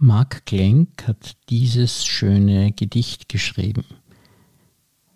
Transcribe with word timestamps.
Mark 0.00 0.46
Klenk 0.46 1.08
hat 1.08 1.36
dieses 1.48 2.06
schöne 2.06 2.70
Gedicht 2.70 3.28
geschrieben. 3.28 3.84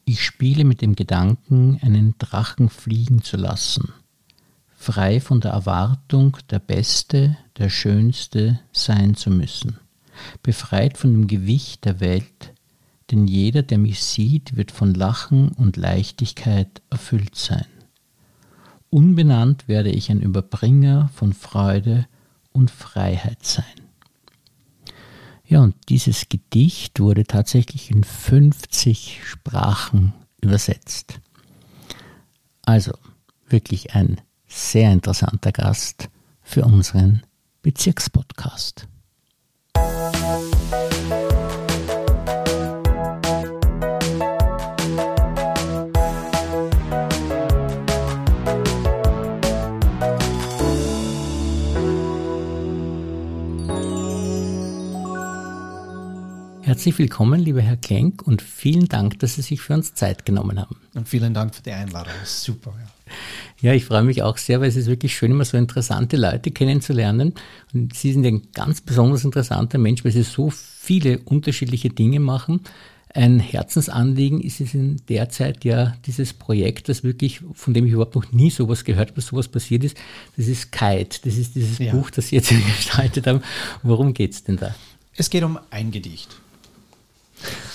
Ich 0.05 0.25
spiele 0.25 0.65
mit 0.65 0.83
dem 0.83 0.97
Gedanken, 0.97 1.79
einen 1.83 2.17
Drachen 2.19 2.69
fliegen 2.69 3.23
zu 3.23 3.37
lassen, 3.37 3.93
frei 4.75 5.21
von 5.21 5.41
der 5.41 5.53
Erwartung, 5.53 6.37
der 6.51 6.59
Beste, 6.59 7.37
der 7.59 7.69
Schönste 7.69 8.59
sein 8.73 9.15
zu 9.15 9.31
müssen, 9.31 9.79
befreit 10.43 10.99
von 10.99 11.13
dem 11.13 11.29
Gewicht 11.29 11.85
der 11.85 12.01
Welt, 12.01 12.53
denn 13.13 13.29
jeder, 13.29 13.63
der 13.63 13.79
mich 13.79 14.03
sieht, 14.03 14.57
wird 14.57 14.73
von 14.73 14.95
Lachen 14.95 15.53
und 15.53 15.77
Leichtigkeit 15.77 16.83
erfüllt 16.91 17.37
sein. 17.37 17.67
Unbenannt 18.91 19.69
werde 19.69 19.91
ich 19.91 20.11
ein 20.11 20.21
Überbringer 20.21 21.09
von 21.15 21.35
Freude 21.35 22.09
und 22.51 22.73
Freiheit 22.73 23.47
sein. 23.47 23.82
Ja, 25.53 25.61
und 25.61 25.75
dieses 25.91 26.31
Gedicht 26.31 26.99
wurde 26.99 27.25
tatsächlich 27.25 27.91
in 27.91 28.05
50 28.05 29.21
Sprachen 29.23 30.15
übersetzt. 30.41 31.21
Also 32.63 32.93
wirklich 33.51 33.95
ein 33.95 34.19
sehr 34.49 34.91
interessanter 34.91 35.53
Gast 35.53 36.09
für 36.41 36.65
unseren 36.65 37.23
Bezirkspodcast. 37.61 38.89
Herzlich 56.73 56.99
willkommen, 56.99 57.39
lieber 57.39 57.61
Herr 57.61 57.77
Klenk, 57.77 58.27
und 58.27 58.41
vielen 58.41 58.89
Dank, 58.89 59.19
dass 59.19 59.35
Sie 59.35 59.43
sich 59.43 59.61
für 59.61 59.75
uns 59.75 59.93
Zeit 59.93 60.25
genommen 60.25 60.59
haben. 60.59 60.77
Und 60.95 61.07
vielen 61.07 61.35
Dank 61.35 61.55
für 61.55 61.61
die 61.61 61.71
Einladung. 61.71 62.15
Super. 62.25 62.73
Ja. 63.61 63.73
ja, 63.73 63.77
ich 63.77 63.85
freue 63.85 64.03
mich 64.03 64.23
auch 64.23 64.39
sehr, 64.39 64.63
weil 64.63 64.71
es 64.71 64.77
ist 64.77 64.87
wirklich 64.87 65.15
schön, 65.15 65.33
immer 65.33 65.45
so 65.45 65.59
interessante 65.59 66.17
Leute 66.17 66.51
kennenzulernen. 66.51 67.35
Und 67.75 67.95
Sie 67.95 68.15
sind 68.15 68.25
ein 68.25 68.49
ganz 68.55 68.81
besonders 68.81 69.23
interessanter 69.23 69.77
Mensch, 69.77 70.03
weil 70.03 70.13
Sie 70.13 70.23
so 70.23 70.49
viele 70.49 71.19
unterschiedliche 71.19 71.91
Dinge 71.91 72.21
machen. 72.21 72.61
Ein 73.13 73.39
Herzensanliegen 73.39 74.41
ist 74.41 74.63
es 74.63 74.73
in 74.73 74.97
der 75.11 75.29
Zeit 75.29 75.67
ja 75.67 75.95
dieses 76.07 76.33
Projekt, 76.33 76.89
das 76.89 77.05
wirklich, 77.05 77.43
von 77.53 77.75
dem 77.75 77.85
ich 77.85 77.93
überhaupt 77.93 78.15
noch 78.15 78.33
nie 78.33 78.49
sowas 78.49 78.85
gehört 78.85 79.11
habe, 79.11 79.21
sowas 79.21 79.47
passiert 79.47 79.85
ist. 79.85 79.99
Das 80.39 80.49
ist 80.49 80.73
Kite. 80.73 81.19
Das 81.23 81.37
ist 81.37 81.55
dieses 81.55 81.77
ja. 81.81 81.93
Buch, 81.93 82.09
das 82.09 82.29
Sie 82.29 82.37
jetzt 82.37 82.49
gestaltet 82.77 83.27
haben. 83.27 83.43
Worum 83.83 84.15
geht 84.15 84.33
es 84.33 84.43
denn 84.43 84.57
da? 84.57 84.75
Es 85.15 85.29
geht 85.29 85.43
um 85.43 85.59
ein 85.69 85.91
Gedicht. 85.91 86.41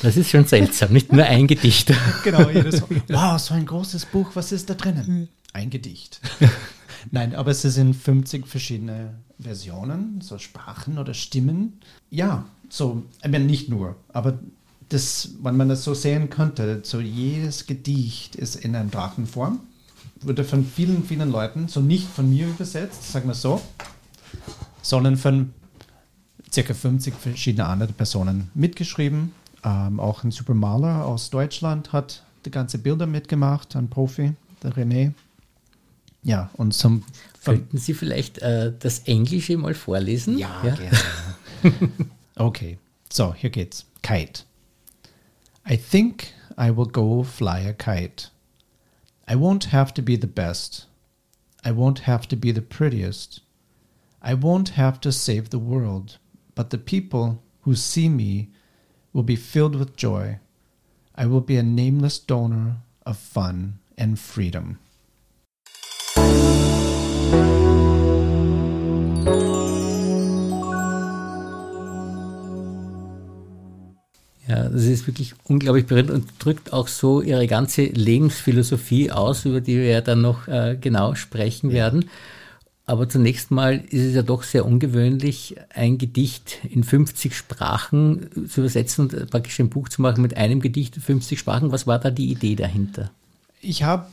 Das 0.02 0.18
ist 0.18 0.30
schon 0.30 0.46
seltsam, 0.46 0.94
nicht 0.94 1.12
nur 1.12 1.26
ein 1.26 1.48
Gedicht. 1.48 1.94
genau, 2.24 2.50
jedes 2.50 2.82
Wow, 3.08 3.40
so 3.40 3.54
ein 3.54 3.66
großes 3.66 4.06
Buch, 4.06 4.32
was 4.36 4.52
ist 4.52 4.70
da 4.70 4.74
drinnen? 4.74 5.30
Ein 5.54 5.70
Gedicht. 5.70 6.22
Nein, 7.12 7.36
aber 7.36 7.52
es 7.52 7.62
sind 7.62 7.96
50 7.96 8.48
verschiedene 8.48 9.16
Versionen, 9.40 10.22
so 10.22 10.38
Sprachen 10.38 10.98
oder 10.98 11.14
Stimmen. 11.14 11.80
Ja, 12.10 12.46
so, 12.70 13.04
ich 13.24 13.32
meine, 13.32 13.46
nicht 13.46 13.70
nur, 13.70 13.96
aber 14.14 14.40
das, 14.90 15.32
wenn 15.42 15.58
man 15.58 15.70
das 15.70 15.84
so 15.84 15.94
sehen 15.94 16.30
könnte, 16.30 16.82
so 16.84 17.00
jedes 17.00 17.66
Gedicht 17.66 18.36
ist 18.36 18.56
in 18.56 18.76
einer 18.76 18.90
Drachenform, 18.90 19.60
wurde 20.22 20.44
von 20.44 20.66
vielen, 20.66 21.04
vielen 21.04 21.32
Leuten, 21.32 21.68
so 21.68 21.82
nicht 21.82 22.08
von 22.08 22.30
mir 22.30 22.48
übersetzt, 22.48 23.12
sagen 23.12 23.28
wir 23.28 23.36
so, 23.36 23.62
sondern 24.82 25.18
von 25.18 25.54
circa 26.52 26.74
50 26.74 27.14
verschiedene 27.14 27.66
andere 27.66 27.94
Personen 27.94 28.50
mitgeschrieben 28.54 29.32
ähm, 29.64 30.00
auch 30.00 30.24
ein 30.24 30.32
Supermaler 30.32 31.06
aus 31.06 31.30
Deutschland 31.30 31.94
hat 31.94 32.24
die 32.46 32.52
ganze 32.52 32.78
Bilder 32.78 33.08
mitgemacht, 33.08 33.76
ein 33.76 33.90
Profi, 33.90 34.34
der 34.64 34.74
René. 34.74 35.14
Ja, 36.24 36.50
und 36.54 36.74
zum. 36.74 37.04
Könnten 37.44 37.78
Sie 37.78 37.94
vielleicht 37.94 38.40
äh, 38.40 38.74
das 38.78 39.00
Englische 39.00 39.58
mal 39.58 39.74
vorlesen? 39.74 40.38
Ja, 40.38 40.62
ja? 40.64 40.76
gerne. 40.76 40.98
okay, 42.36 42.78
so, 43.10 43.34
hier 43.34 43.50
geht's. 43.50 43.86
Kite. 44.02 44.44
I 45.70 45.78
think 45.78 46.34
I 46.58 46.70
will 46.76 46.88
go 46.88 47.24
fly 47.24 47.66
a 47.68 47.74
kite. 47.74 48.30
I 49.28 49.36
won't 49.36 49.72
have 49.72 49.94
to 49.94 50.02
be 50.02 50.18
the 50.20 50.28
best. 50.28 50.88
I 51.64 51.72
won't 51.72 52.00
have 52.00 52.28
to 52.28 52.36
be 52.36 52.54
the 52.54 52.62
prettiest. 52.62 53.42
I 54.22 54.34
won't 54.34 54.76
have 54.78 55.00
to 55.02 55.12
save 55.12 55.50
the 55.50 55.60
world. 55.60 56.20
But 56.56 56.70
the 56.70 56.78
people 56.78 57.42
who 57.62 57.76
see 57.76 58.10
me 58.10 58.50
will 59.14 59.24
be 59.24 59.36
filled 59.36 59.76
with 59.76 59.96
joy. 59.96 60.40
I 61.16 61.26
will 61.26 61.42
be 61.42 61.58
a 61.58 61.64
nameless 61.64 62.20
donor 62.20 62.78
of 63.06 63.18
fun 63.18 63.80
and 63.98 64.20
freedom. 64.20 64.78
Ja, 74.48 74.70
das 74.70 74.84
ist 74.84 75.08
wirklich 75.08 75.34
unglaublich 75.44 75.88
berührend 75.88 76.10
und 76.10 76.30
drückt 76.40 76.72
auch 76.72 76.88
so 76.88 77.22
ihre 77.22 77.48
ganze 77.48 77.84
Lebensphilosophie 77.84 79.12
aus, 79.12 79.44
über 79.44 79.60
die 79.60 79.76
wir 79.76 79.88
ja 79.88 80.02
dann 80.02 80.22
noch 80.22 80.48
äh, 80.48 80.78
genau 80.80 81.16
sprechen 81.16 81.70
ja. 81.70 81.76
werden. 81.76 82.10
Aber 82.90 83.10
zunächst 83.10 83.52
mal 83.52 83.84
ist 83.90 84.06
es 84.06 84.16
ja 84.16 84.22
doch 84.22 84.44
sehr 84.44 84.66
ungewöhnlich, 84.66 85.58
ein 85.76 85.98
Gedicht 85.98 86.60
in 86.70 86.86
50 86.86 87.36
Sprachen 87.36 88.48
zu 88.48 88.62
übersetzen 88.62 89.10
und 89.10 89.30
praktisch 89.30 89.60
ein 89.60 89.70
Buch 89.70 89.90
zu 89.90 90.02
machen 90.02 90.22
mit 90.22 90.38
einem 90.38 90.62
Gedicht 90.62 90.96
in 90.96 91.02
50 91.02 91.38
Sprachen. 91.38 91.74
Was 91.74 91.86
war 91.86 92.00
da 92.00 92.12
die 92.12 92.32
Idee 92.32 92.56
dahinter? 92.56 93.12
Ich 93.60 93.84
habe, 93.84 94.08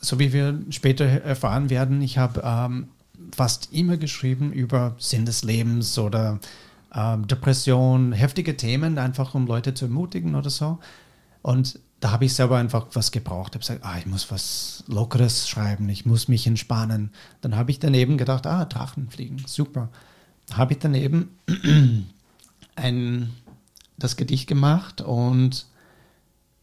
so 0.00 0.18
wie 0.18 0.32
wir 0.32 0.58
später 0.70 1.04
erfahren 1.04 1.68
werden, 1.68 2.00
ich 2.00 2.16
habe 2.16 2.40
ähm, 2.42 2.88
fast 3.36 3.68
immer 3.74 3.98
geschrieben 3.98 4.50
über 4.50 4.96
Sinn 4.98 5.26
des 5.26 5.44
Lebens 5.44 5.98
oder 5.98 6.40
ähm, 6.94 7.26
Depression, 7.26 8.12
heftige 8.12 8.56
Themen, 8.56 8.96
einfach 8.96 9.34
um 9.34 9.46
Leute 9.46 9.74
zu 9.74 9.84
ermutigen 9.84 10.36
oder 10.36 10.48
so. 10.48 10.78
Und 11.42 11.78
da 12.00 12.10
habe 12.10 12.26
ich 12.26 12.34
selber 12.34 12.58
einfach 12.58 12.86
was 12.92 13.10
gebraucht. 13.10 13.54
Ich 13.54 13.68
habe 13.68 13.78
gesagt, 13.78 13.84
ah, 13.84 13.98
ich 13.98 14.06
muss 14.06 14.30
was 14.30 14.84
Lockeres 14.86 15.48
schreiben, 15.48 15.88
ich 15.88 16.04
muss 16.04 16.28
mich 16.28 16.46
entspannen. 16.46 17.10
Dann 17.40 17.56
habe 17.56 17.70
ich 17.70 17.78
daneben 17.78 18.18
gedacht, 18.18 18.46
ah, 18.46 18.64
Drachen 18.64 19.08
fliegen, 19.08 19.42
super. 19.46 19.88
Habe 20.52 20.74
ich 20.74 20.78
daneben 20.78 21.30
ein, 22.76 23.30
das 23.98 24.16
Gedicht 24.16 24.46
gemacht 24.46 25.00
und 25.00 25.66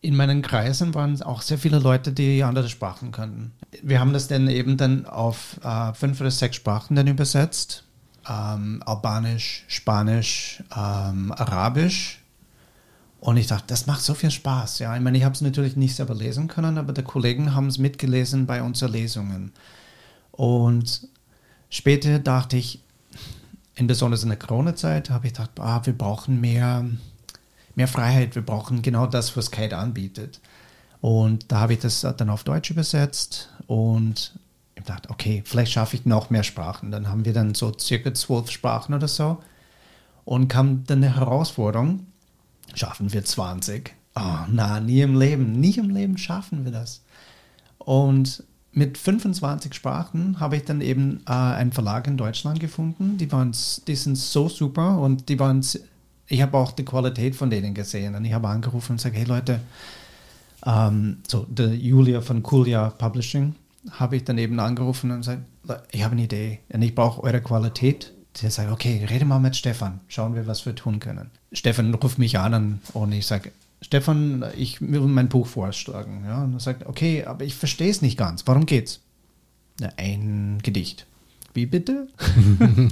in 0.01 0.15
meinen 0.15 0.41
Kreisen 0.41 0.93
waren 0.93 1.19
auch 1.21 1.41
sehr 1.41 1.57
viele 1.57 1.79
Leute, 1.79 2.11
die 2.11 2.43
andere 2.43 2.69
Sprachen 2.69 3.11
kannten. 3.11 3.53
Wir 3.81 3.99
haben 3.99 4.13
das 4.13 4.27
dann 4.27 4.49
eben 4.49 4.77
dann 4.77 5.05
auf 5.05 5.59
äh, 5.63 5.93
fünf 5.93 6.19
oder 6.19 6.29
sechs 6.29 6.57
Sprachen 6.57 6.95
dann 6.95 7.07
übersetzt. 7.07 7.85
Ähm, 8.29 8.83
Albanisch, 8.85 9.63
Spanisch, 9.67 10.61
ähm, 10.75 11.31
Arabisch, 11.31 12.22
und 13.23 13.37
ich 13.37 13.47
dachte, 13.47 13.67
das 13.67 13.87
macht 13.87 14.01
so 14.01 14.15
viel 14.15 14.31
Spaß. 14.31 14.79
Ja, 14.79 14.93
ich 14.97 15.01
meine, 15.01 15.17
ich 15.17 15.23
habe 15.23 15.33
es 15.33 15.39
natürlich 15.39 15.77
nicht 15.77 15.95
selber 15.95 16.13
lesen 16.13 16.49
können, 16.49 16.77
aber 16.77 16.91
die 16.91 17.03
Kollegen 17.03 17.55
haben 17.55 17.67
es 17.67 17.77
mitgelesen 17.77 18.47
bei 18.47 18.61
unseren 18.61 18.91
Lesungen. 18.91 19.53
Und 20.31 21.07
später 21.69 22.19
dachte 22.19 22.57
ich, 22.57 22.81
in 23.75 23.87
besonders 23.87 24.23
in 24.23 24.29
der 24.29 24.37
Corona-Zeit, 24.37 25.09
habe 25.09 25.27
ich 25.27 25.31
gedacht, 25.31 25.51
ah, 25.61 25.79
wir 25.85 25.97
brauchen 25.97 26.41
mehr, 26.41 26.85
mehr 27.75 27.87
Freiheit, 27.87 28.35
wir 28.35 28.41
brauchen 28.41 28.81
genau 28.81 29.07
das, 29.07 29.37
was 29.37 29.51
Kate 29.51 29.77
anbietet. 29.77 30.41
Und 30.99 31.49
da 31.49 31.61
habe 31.61 31.75
ich 31.75 31.79
das 31.79 32.01
dann 32.01 32.29
auf 32.29 32.43
Deutsch 32.43 32.71
übersetzt 32.71 33.47
und 33.67 34.37
ich 34.75 34.83
dachte, 34.83 35.09
okay, 35.09 35.43
vielleicht 35.45 35.71
schaffe 35.71 35.95
ich 35.95 36.05
noch 36.05 36.29
mehr 36.29 36.43
Sprachen. 36.43 36.91
Dann 36.91 37.07
haben 37.07 37.23
wir 37.23 37.31
dann 37.31 37.55
so 37.55 37.71
circa 37.79 38.13
zwölf 38.13 38.51
Sprachen 38.51 38.93
oder 38.93 39.07
so. 39.07 39.41
Und 40.25 40.49
kam 40.49 40.83
dann 40.83 41.01
eine 41.01 41.15
Herausforderung, 41.15 42.07
Schaffen 42.73 43.11
wir 43.13 43.23
20? 43.23 43.93
Oh, 44.15 44.45
na, 44.51 44.79
nie 44.79 45.01
im 45.01 45.17
Leben, 45.17 45.53
nie 45.53 45.77
im 45.77 45.89
Leben 45.89 46.17
schaffen 46.17 46.65
wir 46.65 46.71
das. 46.71 47.01
Und 47.79 48.43
mit 48.71 48.97
25 48.97 49.73
Sprachen 49.73 50.39
habe 50.39 50.55
ich 50.55 50.65
dann 50.65 50.81
eben 50.81 51.21
äh, 51.27 51.31
einen 51.31 51.71
Verlag 51.71 52.07
in 52.07 52.17
Deutschland 52.17 52.59
gefunden. 52.59 53.17
Die, 53.17 53.31
waren, 53.31 53.55
die 53.87 53.95
sind 53.95 54.17
so 54.17 54.49
super 54.49 54.99
und 54.99 55.29
die 55.29 55.39
waren, 55.39 55.63
ich 56.27 56.41
habe 56.41 56.57
auch 56.57 56.71
die 56.71 56.85
Qualität 56.85 57.35
von 57.35 57.49
denen 57.49 57.73
gesehen. 57.73 58.15
Und 58.15 58.25
ich 58.25 58.33
habe 58.33 58.47
angerufen 58.47 58.93
und 58.93 58.97
gesagt, 58.97 59.15
hey 59.15 59.25
Leute, 59.25 59.59
ähm, 60.65 61.17
so, 61.27 61.45
der 61.49 61.75
Julia 61.75 62.21
von 62.21 62.41
Kulia 62.41 62.89
Publishing 62.89 63.55
habe 63.91 64.15
ich 64.15 64.23
dann 64.23 64.37
eben 64.37 64.59
angerufen 64.59 65.11
und 65.11 65.17
gesagt, 65.17 65.41
ich 65.91 66.03
habe 66.03 66.13
eine 66.13 66.23
Idee 66.23 66.59
und 66.69 66.81
ich 66.81 66.95
brauche 66.95 67.21
eure 67.23 67.41
Qualität 67.41 68.12
der 68.41 68.51
sagt, 68.51 68.71
okay, 68.71 69.05
rede 69.09 69.25
mal 69.25 69.39
mit 69.39 69.55
Stefan, 69.55 69.99
schauen 70.07 70.35
wir, 70.35 70.47
was 70.47 70.65
wir 70.65 70.75
tun 70.75 70.99
können. 70.99 71.29
Stefan 71.51 71.93
ruft 71.93 72.17
mich 72.17 72.39
an 72.39 72.79
und 72.93 73.11
ich 73.11 73.27
sage, 73.27 73.51
Stefan, 73.81 74.45
ich 74.57 74.81
will 74.81 75.01
mein 75.01 75.29
Buch 75.29 75.45
vorschlagen. 75.45 76.23
Ja, 76.25 76.43
und 76.43 76.53
er 76.53 76.59
sagt, 76.59 76.85
okay, 76.85 77.25
aber 77.25 77.43
ich 77.43 77.55
verstehe 77.55 77.91
es 77.91 78.01
nicht 78.01 78.17
ganz. 78.17 78.47
Warum 78.47 78.65
geht's? 78.65 79.01
Ja, 79.79 79.89
ein 79.97 80.59
Gedicht. 80.63 81.05
Wie 81.53 81.65
bitte? 81.65 82.07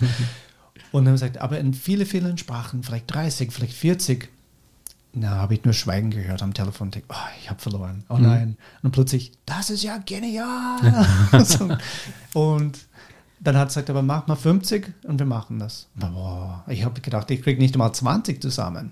Und 0.91 1.05
dann 1.05 1.17
sagt, 1.17 1.37
aber 1.37 1.57
in 1.59 1.73
viele, 1.73 2.05
vielen 2.05 2.37
Sprachen, 2.37 2.83
vielleicht 2.83 3.13
30, 3.13 3.51
vielleicht 3.51 3.73
40, 3.73 4.29
na, 5.13 5.29
habe 5.29 5.53
ich 5.53 5.63
nur 5.63 5.73
Schweigen 5.73 6.09
gehört 6.11 6.41
am 6.41 6.53
Telefon. 6.53 6.91
Denk, 6.91 7.05
oh, 7.09 7.15
ich 7.41 7.49
habe 7.49 7.59
verloren. 7.59 8.03
Oh 8.09 8.17
nein. 8.17 8.57
Und 8.81 8.91
plötzlich, 8.91 9.33
das 9.45 9.69
ist 9.69 9.83
ja 9.83 9.97
genial. 9.97 11.05
Und 12.33 12.79
dann 13.43 13.55
hat 13.55 13.63
er 13.63 13.67
gesagt, 13.67 13.89
aber 13.89 14.03
mach 14.03 14.27
mal 14.27 14.35
50 14.35 14.93
und 15.03 15.19
wir 15.19 15.25
machen 15.25 15.59
das. 15.59 15.87
Boah, 15.95 16.63
ich 16.67 16.85
habe 16.85 17.01
gedacht, 17.01 17.29
ich 17.31 17.41
kriege 17.41 17.59
nicht 17.59 17.75
mal 17.75 17.91
20 17.91 18.41
zusammen. 18.41 18.91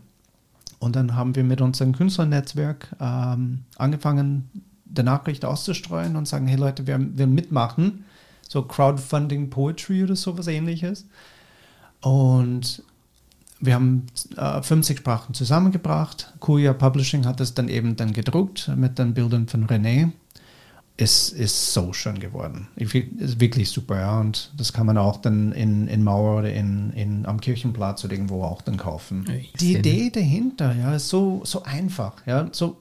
Und 0.79 0.95
dann 0.95 1.15
haben 1.15 1.35
wir 1.35 1.43
mit 1.43 1.61
unserem 1.61 1.93
Künstlernetzwerk 1.93 2.95
ähm, 2.99 3.59
angefangen, 3.77 4.49
die 4.85 5.03
Nachricht 5.03 5.45
auszustreuen 5.45 6.15
und 6.15 6.27
sagen, 6.27 6.47
hey 6.47 6.57
Leute, 6.57 6.87
wir 6.87 6.99
will 7.17 7.27
mitmachen. 7.27 8.05
So 8.47 8.63
Crowdfunding 8.63 9.51
Poetry 9.51 10.03
oder 10.03 10.15
sowas 10.15 10.47
ähnliches. 10.47 11.05
Und 12.01 12.81
wir 13.59 13.75
haben 13.75 14.07
äh, 14.35 14.61
50 14.63 14.97
Sprachen 14.97 15.35
zusammengebracht. 15.35 16.33
Kuya 16.39 16.73
Publishing 16.73 17.25
hat 17.25 17.39
es 17.41 17.53
dann 17.53 17.67
eben 17.67 17.95
dann 17.97 18.13
gedruckt 18.13 18.71
mit 18.75 18.97
den 18.97 19.13
Bildern 19.13 19.47
von 19.47 19.67
René. 19.67 20.11
Es 21.01 21.29
ist 21.29 21.73
so 21.73 21.93
schön 21.93 22.19
geworden. 22.19 22.67
Es 22.75 22.93
ist 22.93 23.39
wirklich 23.39 23.69
super, 23.69 23.99
ja. 23.99 24.19
Und 24.19 24.51
das 24.57 24.73
kann 24.73 24.85
man 24.85 24.97
auch 24.97 25.17
dann 25.17 25.51
in, 25.51 25.87
in 25.87 26.03
Mauer 26.03 26.39
oder 26.39 26.53
in, 26.53 26.91
in, 26.91 27.25
am 27.25 27.39
Kirchenplatz 27.39 28.03
oder 28.03 28.13
irgendwo 28.13 28.43
auch 28.43 28.61
dann 28.61 28.77
kaufen. 28.77 29.25
Ich 29.39 29.53
Die 29.53 29.75
Idee 29.75 30.09
dahinter, 30.09 30.75
ja, 30.75 30.95
ist 30.95 31.09
so, 31.09 31.41
so 31.45 31.63
einfach. 31.63 32.25
Ja. 32.25 32.49
So, 32.51 32.77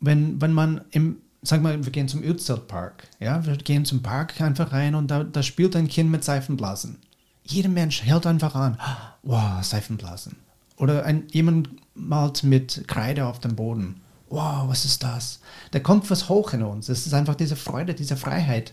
wenn, 0.00 0.40
wenn 0.40 0.52
man 0.52 0.80
im, 0.90 1.18
sag 1.42 1.62
mal, 1.62 1.84
wir 1.84 1.92
gehen 1.92 2.08
zum 2.08 2.22
Ötztalpark, 2.22 3.08
ja, 3.20 3.44
wir 3.44 3.56
gehen 3.56 3.84
zum 3.84 4.02
Park 4.02 4.40
einfach 4.40 4.72
rein 4.72 4.94
und 4.94 5.10
da, 5.10 5.24
da 5.24 5.42
spielt 5.42 5.76
ein 5.76 5.88
Kind 5.88 6.10
mit 6.10 6.24
Seifenblasen 6.24 6.98
jeder 7.44 7.68
Mensch 7.68 8.02
hält 8.02 8.26
einfach 8.26 8.54
an, 8.54 8.78
wow, 9.22 9.62
Seifenblasen. 9.62 10.36
Oder 10.76 11.04
ein, 11.04 11.24
jemand 11.30 11.70
malt 11.94 12.42
mit 12.44 12.84
Kreide 12.88 13.26
auf 13.26 13.38
dem 13.40 13.56
Boden. 13.56 14.00
Wow, 14.32 14.66
was 14.66 14.86
ist 14.86 15.02
das? 15.02 15.40
Da 15.72 15.78
kommt 15.78 16.10
was 16.10 16.30
hoch 16.30 16.54
in 16.54 16.62
uns. 16.62 16.88
Es 16.88 17.06
ist 17.06 17.12
einfach 17.12 17.34
diese 17.34 17.54
Freude, 17.54 17.92
diese 17.92 18.16
Freiheit. 18.16 18.72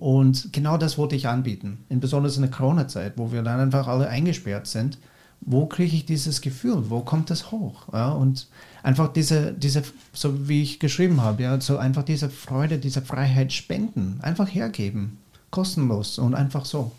Und 0.00 0.52
genau 0.52 0.78
das 0.78 0.98
wollte 0.98 1.14
ich 1.14 1.28
anbieten. 1.28 1.84
In 1.88 2.00
besonders 2.00 2.34
in 2.34 2.42
der 2.42 2.50
Corona-Zeit, 2.50 3.12
wo 3.14 3.30
wir 3.30 3.44
dann 3.44 3.60
einfach 3.60 3.86
alle 3.86 4.08
eingesperrt 4.08 4.66
sind. 4.66 4.98
Wo 5.42 5.66
kriege 5.66 5.94
ich 5.94 6.06
dieses 6.06 6.40
Gefühl? 6.40 6.90
Wo 6.90 7.02
kommt 7.02 7.30
das 7.30 7.52
hoch? 7.52 7.84
Ja, 7.92 8.10
und 8.10 8.48
einfach 8.82 9.12
diese, 9.12 9.52
diese, 9.52 9.84
so 10.12 10.48
wie 10.48 10.62
ich 10.62 10.80
geschrieben 10.80 11.20
habe, 11.20 11.44
ja, 11.44 11.60
so 11.60 11.78
einfach 11.78 12.02
diese 12.02 12.28
Freude, 12.28 12.78
diese 12.78 13.00
Freiheit 13.00 13.52
spenden, 13.52 14.18
einfach 14.22 14.52
hergeben. 14.52 15.18
Kostenlos 15.52 16.18
und 16.18 16.34
einfach 16.34 16.64
so. 16.64 16.90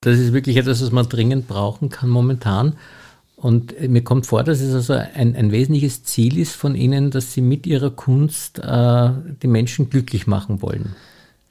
Das 0.00 0.18
ist 0.18 0.32
wirklich 0.32 0.56
etwas, 0.56 0.82
was 0.82 0.92
man 0.92 1.08
dringend 1.08 1.46
brauchen 1.46 1.90
kann 1.90 2.08
momentan. 2.08 2.76
Und 3.36 3.78
mir 3.88 4.04
kommt 4.04 4.26
vor, 4.26 4.44
dass 4.44 4.60
es 4.60 4.74
also 4.74 4.92
ein, 4.92 5.34
ein 5.34 5.50
wesentliches 5.50 6.04
Ziel 6.04 6.38
ist 6.38 6.54
von 6.54 6.74
Ihnen, 6.74 7.10
dass 7.10 7.32
Sie 7.32 7.40
mit 7.40 7.66
Ihrer 7.66 7.90
Kunst 7.90 8.58
äh, 8.58 9.10
die 9.42 9.46
Menschen 9.46 9.88
glücklich 9.88 10.26
machen 10.26 10.62
wollen. 10.62 10.94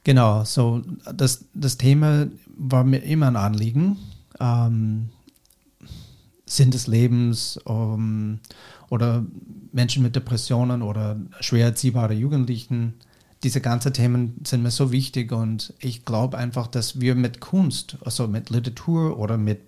Genau, 0.04 0.44
so 0.44 0.82
das, 1.14 1.44
das 1.52 1.76
Thema 1.76 2.28
war 2.56 2.84
mir 2.84 2.98
immer 2.98 3.26
ein 3.28 3.36
Anliegen. 3.36 3.98
Ähm, 4.38 5.10
Sinn 6.46 6.70
des 6.70 6.86
Lebens 6.86 7.58
um, 7.58 8.40
oder 8.88 9.24
Menschen 9.72 10.02
mit 10.02 10.16
Depressionen 10.16 10.82
oder 10.82 11.16
schwer 11.40 11.66
erziehbare 11.66 12.14
Jugendlichen 12.14 12.94
diese 13.42 13.60
ganzen 13.60 13.92
Themen 13.92 14.40
sind 14.44 14.62
mir 14.62 14.70
so 14.70 14.92
wichtig 14.92 15.32
und 15.32 15.72
ich 15.78 16.04
glaube 16.04 16.36
einfach, 16.36 16.66
dass 16.66 17.00
wir 17.00 17.14
mit 17.14 17.40
Kunst, 17.40 17.96
also 18.04 18.28
mit 18.28 18.50
Literatur 18.50 19.18
oder 19.18 19.38
mit 19.38 19.60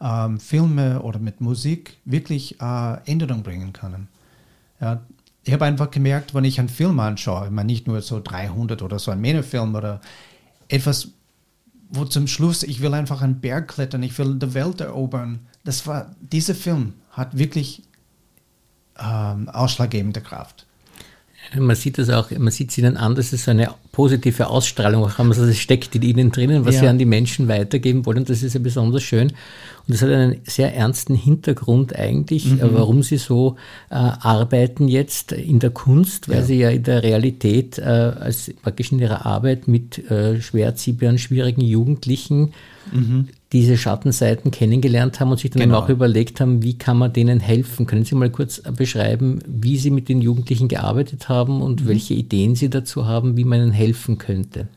ähm, 0.00 0.40
Filme 0.40 1.02
oder 1.02 1.18
mit 1.18 1.40
Musik 1.40 1.98
wirklich 2.04 2.60
äh, 2.60 2.96
Änderung 3.04 3.42
bringen 3.42 3.72
können. 3.72 4.08
Ja, 4.80 5.02
ich 5.44 5.52
habe 5.52 5.66
einfach 5.66 5.90
gemerkt, 5.90 6.34
wenn 6.34 6.44
ich 6.44 6.58
einen 6.58 6.70
Film 6.70 6.98
anschaue, 7.00 7.46
ich 7.46 7.50
meine 7.50 7.66
nicht 7.66 7.86
nur 7.86 8.00
so 8.00 8.20
300 8.20 8.82
oder 8.82 8.98
so 8.98 9.10
ein 9.10 9.20
Männerfilm 9.20 9.74
oder 9.74 10.00
etwas, 10.68 11.08
wo 11.90 12.04
zum 12.06 12.26
Schluss 12.26 12.62
ich 12.62 12.80
will 12.80 12.94
einfach 12.94 13.20
einen 13.20 13.40
Berg 13.40 13.68
klettern, 13.68 14.02
ich 14.02 14.16
will 14.18 14.38
die 14.38 14.54
Welt 14.54 14.80
erobern. 14.80 15.40
Das 15.64 15.86
war, 15.86 16.14
dieser 16.20 16.54
Film 16.54 16.94
hat 17.10 17.36
wirklich 17.36 17.82
ähm, 18.98 19.48
ausschlaggebende 19.50 20.22
Kraft. 20.22 20.66
Man 21.58 21.74
sieht 21.74 21.98
das 21.98 22.10
auch, 22.10 22.30
man 22.30 22.50
sieht 22.52 22.70
es 22.70 22.78
ihnen 22.78 22.96
an, 22.96 23.14
dass 23.14 23.32
es 23.32 23.48
eine 23.48 23.70
positive 23.92 24.48
Ausstrahlung 24.48 25.04
auch 25.04 25.18
haben. 25.18 25.28
Also 25.28 25.44
es 25.44 25.58
steckt 25.58 25.94
in 25.96 26.02
ihnen 26.02 26.30
drinnen, 26.30 26.64
was 26.64 26.76
ja. 26.76 26.82
sie 26.82 26.88
an 26.88 26.98
die 26.98 27.04
Menschen 27.04 27.48
weitergeben 27.48 28.06
wollen. 28.06 28.24
Das 28.24 28.42
ist 28.42 28.54
ja 28.54 28.60
besonders 28.60 29.02
schön. 29.02 29.28
Und 29.28 29.94
das 29.94 30.02
hat 30.02 30.10
einen 30.10 30.36
sehr 30.44 30.74
ernsten 30.74 31.14
Hintergrund 31.14 31.96
eigentlich, 31.96 32.46
mhm. 32.46 32.60
Äh, 32.60 32.74
warum 32.74 33.02
sie 33.02 33.16
so 33.16 33.56
äh, 33.90 33.94
arbeiten 33.94 34.86
jetzt 34.86 35.32
in 35.32 35.58
der 35.58 35.70
Kunst, 35.70 36.28
weil 36.28 36.38
ja. 36.38 36.42
sie 36.44 36.58
ja 36.58 36.70
in 36.70 36.84
der 36.84 37.02
Realität 37.02 37.78
äh, 37.78 37.82
als 37.82 38.52
praktisch 38.62 38.92
in 38.92 39.00
ihrer 39.00 39.26
Arbeit 39.26 39.66
mit 39.66 40.10
äh, 40.10 40.40
schwer 40.40 40.76
schwierigen 40.76 41.62
Jugendlichen 41.62 42.52
mhm 42.92 43.28
diese 43.52 43.76
Schattenseiten 43.76 44.52
kennengelernt 44.52 45.18
haben 45.18 45.32
und 45.32 45.40
sich 45.40 45.50
dann 45.50 45.62
genau. 45.62 45.80
auch 45.80 45.88
überlegt 45.88 46.40
haben, 46.40 46.62
wie 46.62 46.78
kann 46.78 46.96
man 46.96 47.12
denen 47.12 47.40
helfen. 47.40 47.86
Können 47.86 48.04
Sie 48.04 48.14
mal 48.14 48.30
kurz 48.30 48.62
beschreiben, 48.62 49.40
wie 49.46 49.76
Sie 49.76 49.90
mit 49.90 50.08
den 50.08 50.20
Jugendlichen 50.20 50.68
gearbeitet 50.68 51.28
haben 51.28 51.60
und 51.60 51.82
mhm. 51.82 51.88
welche 51.88 52.14
Ideen 52.14 52.54
Sie 52.54 52.70
dazu 52.70 53.06
haben, 53.06 53.36
wie 53.36 53.44
man 53.44 53.60
ihnen 53.60 53.72
helfen 53.72 54.18
könnte? 54.18 54.68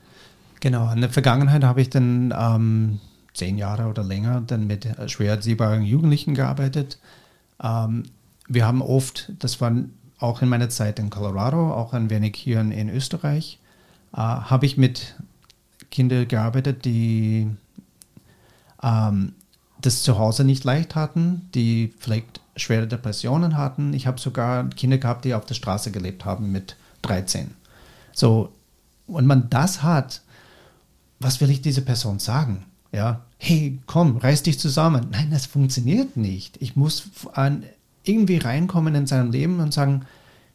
Genau, 0.60 0.92
in 0.92 1.02
der 1.02 1.10
Vergangenheit 1.12 1.64
habe 1.64 1.82
ich 1.82 1.90
dann 1.90 2.34
ähm, 2.36 3.00
zehn 3.34 3.58
Jahre 3.58 3.88
oder 3.88 4.04
länger 4.04 4.42
dann 4.46 4.66
mit 4.66 4.88
schwer 5.08 5.34
erziehbaren 5.34 5.84
Jugendlichen 5.84 6.34
gearbeitet. 6.34 6.98
Ähm, 7.62 8.04
wir 8.48 8.66
haben 8.66 8.82
oft, 8.82 9.32
das 9.40 9.62
war 9.62 9.72
auch 10.18 10.42
in 10.42 10.50
meiner 10.50 10.70
Zeit 10.70 11.00
in 11.00 11.10
Colorado, 11.10 11.74
auch 11.74 11.94
ein 11.94 12.10
wenig 12.10 12.36
hier 12.38 12.60
in, 12.62 12.72
in 12.72 12.90
Österreich, 12.90 13.60
äh, 14.14 14.18
habe 14.18 14.66
ich 14.66 14.78
mit 14.78 15.16
Kindern 15.92 16.28
gearbeitet, 16.28 16.86
die 16.86 17.50
ähm, 18.84 19.34
das 19.82 20.04
zu 20.04 20.18
Hause 20.18 20.44
nicht 20.44 20.64
leicht 20.64 20.96
hatten, 20.96 21.50
die 21.56 21.94
vielleicht 22.00 22.42
schwere 22.56 22.88
Depressionen 22.88 23.58
hatten. 23.58 23.94
Ich 23.94 24.08
habe 24.08 24.20
sogar 24.20 24.70
Kinder 24.70 24.98
gehabt, 24.98 25.26
die 25.26 25.34
auf 25.34 25.46
der 25.46 25.56
Straße 25.56 25.92
gelebt 25.92 26.26
haben 26.26 26.52
mit 26.52 26.76
13. 27.02 27.52
So, 28.12 28.50
wenn 29.08 29.26
man 29.26 29.50
das 29.50 29.84
hat, 29.84 30.22
was 31.20 31.42
will 31.42 31.50
ich 31.50 31.62
dieser 31.62 31.82
Person 31.82 32.20
sagen? 32.20 32.66
Ja, 32.92 33.22
hey, 33.38 33.80
komm, 33.88 34.18
reiß 34.18 34.44
dich 34.44 34.60
zusammen. 34.60 35.08
Nein, 35.12 35.32
das 35.32 35.48
funktioniert 35.48 36.16
nicht. 36.16 36.62
Ich 36.62 36.76
muss 36.76 37.10
an, 37.34 37.64
irgendwie 38.04 38.38
reinkommen 38.38 38.94
in 38.94 39.08
seinem 39.08 39.32
Leben 39.32 39.60
und 39.60 39.74
sagen, 39.74 40.06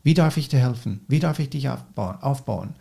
wie 0.04 0.14
darf 0.14 0.36
ich 0.36 0.48
dir 0.48 0.60
helfen? 0.60 1.00
Wie 1.08 1.18
darf 1.18 1.38
ich 1.40 1.50
dich 1.50 1.68
aufbauen? 1.68 2.74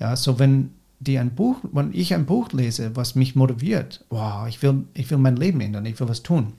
Ja, 0.00 0.16
so 0.16 0.38
wenn 0.38 0.70
die 1.02 1.18
ein 1.18 1.34
Buch, 1.34 1.56
wenn 1.72 1.92
ich 1.92 2.14
ein 2.14 2.26
Buch 2.26 2.52
lese, 2.52 2.94
was 2.94 3.14
mich 3.14 3.34
motiviert, 3.34 4.04
wow, 4.08 4.46
ich 4.46 4.62
will, 4.62 4.84
ich 4.94 5.10
will 5.10 5.18
mein 5.18 5.36
Leben 5.36 5.60
ändern, 5.60 5.84
ich 5.84 5.98
will 5.98 6.08
was 6.08 6.22
tun. 6.22 6.52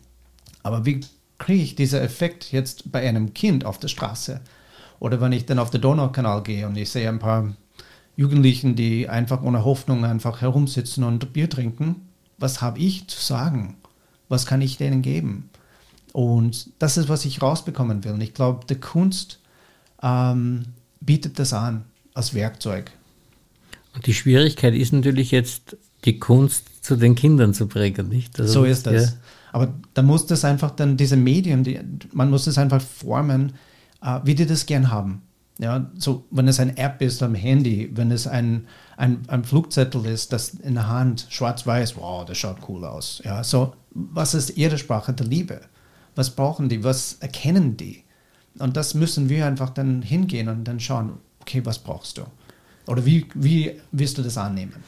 Aber 0.64 0.86
wie 0.86 1.02
kriege 1.38 1.64
ich 1.64 1.76
diesen 1.76 2.02
Effekt 2.02 2.52
jetzt 2.52 2.92
bei 2.92 3.08
einem 3.08 3.34
Kind 3.34 3.66
auf 3.66 3.80
der 3.80 3.88
Straße? 3.88 4.42
Oder 5.00 5.22
wenn 5.22 5.32
ich 5.32 5.46
dann 5.46 5.60
auf 5.60 5.70
den 5.70 5.82
Donaukanal 5.82 6.44
gehe 6.44 6.68
und 6.68 6.78
ich 6.78 6.90
sehe 6.90 7.08
ein 7.08 7.20
paar 7.20 7.54
Jugendlichen, 8.16 8.76
die 8.76 9.10
einfach 9.10 9.42
ohne 9.42 9.66
Hoffnung 9.66 10.06
einfach 10.06 10.42
herumsitzen 10.42 11.04
und 11.04 11.34
Bier 11.34 11.50
trinken, 11.50 12.08
was 12.38 12.62
habe 12.62 12.80
ich 12.80 13.08
zu 13.08 13.20
sagen? 13.20 13.76
Was 14.28 14.46
kann 14.46 14.62
ich 14.62 14.78
denen 14.78 15.02
geben? 15.02 15.50
Und 16.12 16.70
das 16.80 16.98
ist, 16.98 17.10
was 17.10 17.26
ich 17.26 17.42
rausbekommen 17.42 18.04
will. 18.04 18.12
Und 18.14 18.22
ich 18.22 18.34
glaube, 18.34 18.66
die 18.68 18.76
Kunst 18.76 19.40
ähm, 20.02 20.66
bietet 21.00 21.40
das 21.40 21.54
an 21.54 21.86
als 22.14 22.34
Werkzeug. 22.34 22.92
Und 23.94 24.08
die 24.08 24.14
Schwierigkeit 24.14 24.74
ist 24.74 24.94
natürlich 24.94 25.32
jetzt, 25.32 25.78
die 26.06 26.20
Kunst 26.20 26.84
zu 26.84 26.96
den 26.96 27.16
Kindern 27.16 27.54
zu 27.54 27.68
bringen, 27.68 28.10
nicht? 28.10 28.40
Also, 28.40 28.62
so 28.62 28.64
ist 28.66 28.88
das. 28.88 29.12
Ja. 29.12 29.18
Aber 29.54 29.74
da 29.94 30.02
muss 30.02 30.26
das 30.26 30.44
einfach 30.44 30.72
dann, 30.72 30.98
diese 30.98 31.16
Medien, 31.16 31.64
die, 31.64 31.80
man 32.12 32.30
muss 32.30 32.46
das 32.46 32.58
einfach 32.58 32.82
formen, 32.82 33.54
äh, 34.02 34.20
wie 34.24 34.36
die 34.36 34.46
das 34.46 34.66
gern 34.66 34.92
haben. 34.92 35.22
Ja, 35.60 35.92
so, 35.98 36.26
wenn 36.32 36.48
es 36.48 36.60
ein 36.60 36.76
App 36.78 37.02
ist 37.02 37.22
am 37.22 37.36
Handy, 37.36 37.92
wenn 37.94 38.10
es 38.10 38.26
ein, 38.26 38.68
ein, 38.98 39.22
ein 39.28 39.44
Flugzettel 39.44 40.06
ist, 40.08 40.34
das 40.34 40.50
in 40.50 40.74
der 40.74 40.88
Hand 40.88 41.28
schwarz-weiß, 41.30 41.96
wow, 41.98 42.26
das 42.26 42.40
schaut 42.40 42.58
cool 42.68 42.84
aus. 42.84 43.22
Ja, 43.24 43.44
so, 43.44 43.74
was 43.92 44.34
ist 44.34 44.58
ihre 44.58 44.80
Sprache 44.80 45.14
der 45.14 45.28
Liebe? 45.28 45.62
Was 46.16 46.32
brauchen 46.32 46.70
die? 46.70 46.84
Was 46.84 47.18
erkennen 47.20 47.78
die? 47.78 48.04
Und 48.58 48.76
das 48.78 48.96
müssen 48.96 49.30
wir 49.30 49.46
einfach 49.46 49.70
dann 49.70 50.02
hingehen 50.02 50.48
und 50.48 50.64
dann 50.64 50.80
schauen, 50.80 51.14
okay, 51.42 51.62
was 51.64 51.80
brauchst 51.80 52.18
du? 52.18 52.24
Oder 52.88 53.06
wie, 53.06 53.26
wie 53.34 53.72
wirst 53.92 54.18
du 54.18 54.22
das 54.22 54.38
annehmen? 54.38 54.84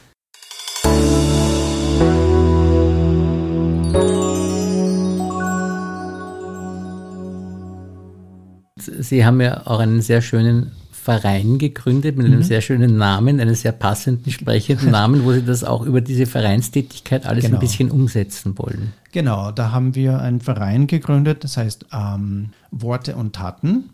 Sie 8.78 9.24
haben 9.24 9.40
ja 9.40 9.66
auch 9.66 9.80
einen 9.80 10.00
sehr 10.00 10.22
schönen 10.22 10.72
Verein 10.92 11.58
gegründet 11.58 12.16
mit 12.16 12.26
einem 12.26 12.38
mhm. 12.40 12.42
sehr 12.42 12.60
schönen 12.60 12.96
Namen, 12.98 13.40
einen 13.40 13.54
sehr 13.54 13.72
passenden, 13.72 14.30
sprechenden 14.30 14.90
Namen, 14.90 15.24
wo 15.24 15.32
Sie 15.32 15.42
das 15.42 15.64
auch 15.64 15.82
über 15.82 16.00
diese 16.00 16.26
Vereinstätigkeit 16.26 17.26
alles 17.26 17.44
genau. 17.44 17.56
ein 17.56 17.60
bisschen 17.60 17.90
umsetzen 17.90 18.58
wollen. 18.58 18.92
Genau, 19.12 19.52
da 19.52 19.70
haben 19.70 19.94
wir 19.94 20.20
einen 20.20 20.40
Verein 20.40 20.86
gegründet, 20.86 21.44
das 21.44 21.56
heißt 21.56 21.86
ähm, 21.92 22.50
Worte 22.70 23.16
und 23.16 23.34
Taten. 23.34 23.90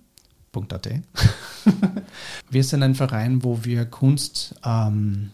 .at. 0.55 0.89
wir 2.51 2.65
sind 2.65 2.83
ein 2.83 2.95
Verein, 2.95 3.43
wo 3.43 3.65
wir 3.65 3.85
Kunst 3.87 4.55
ähm, 4.65 5.31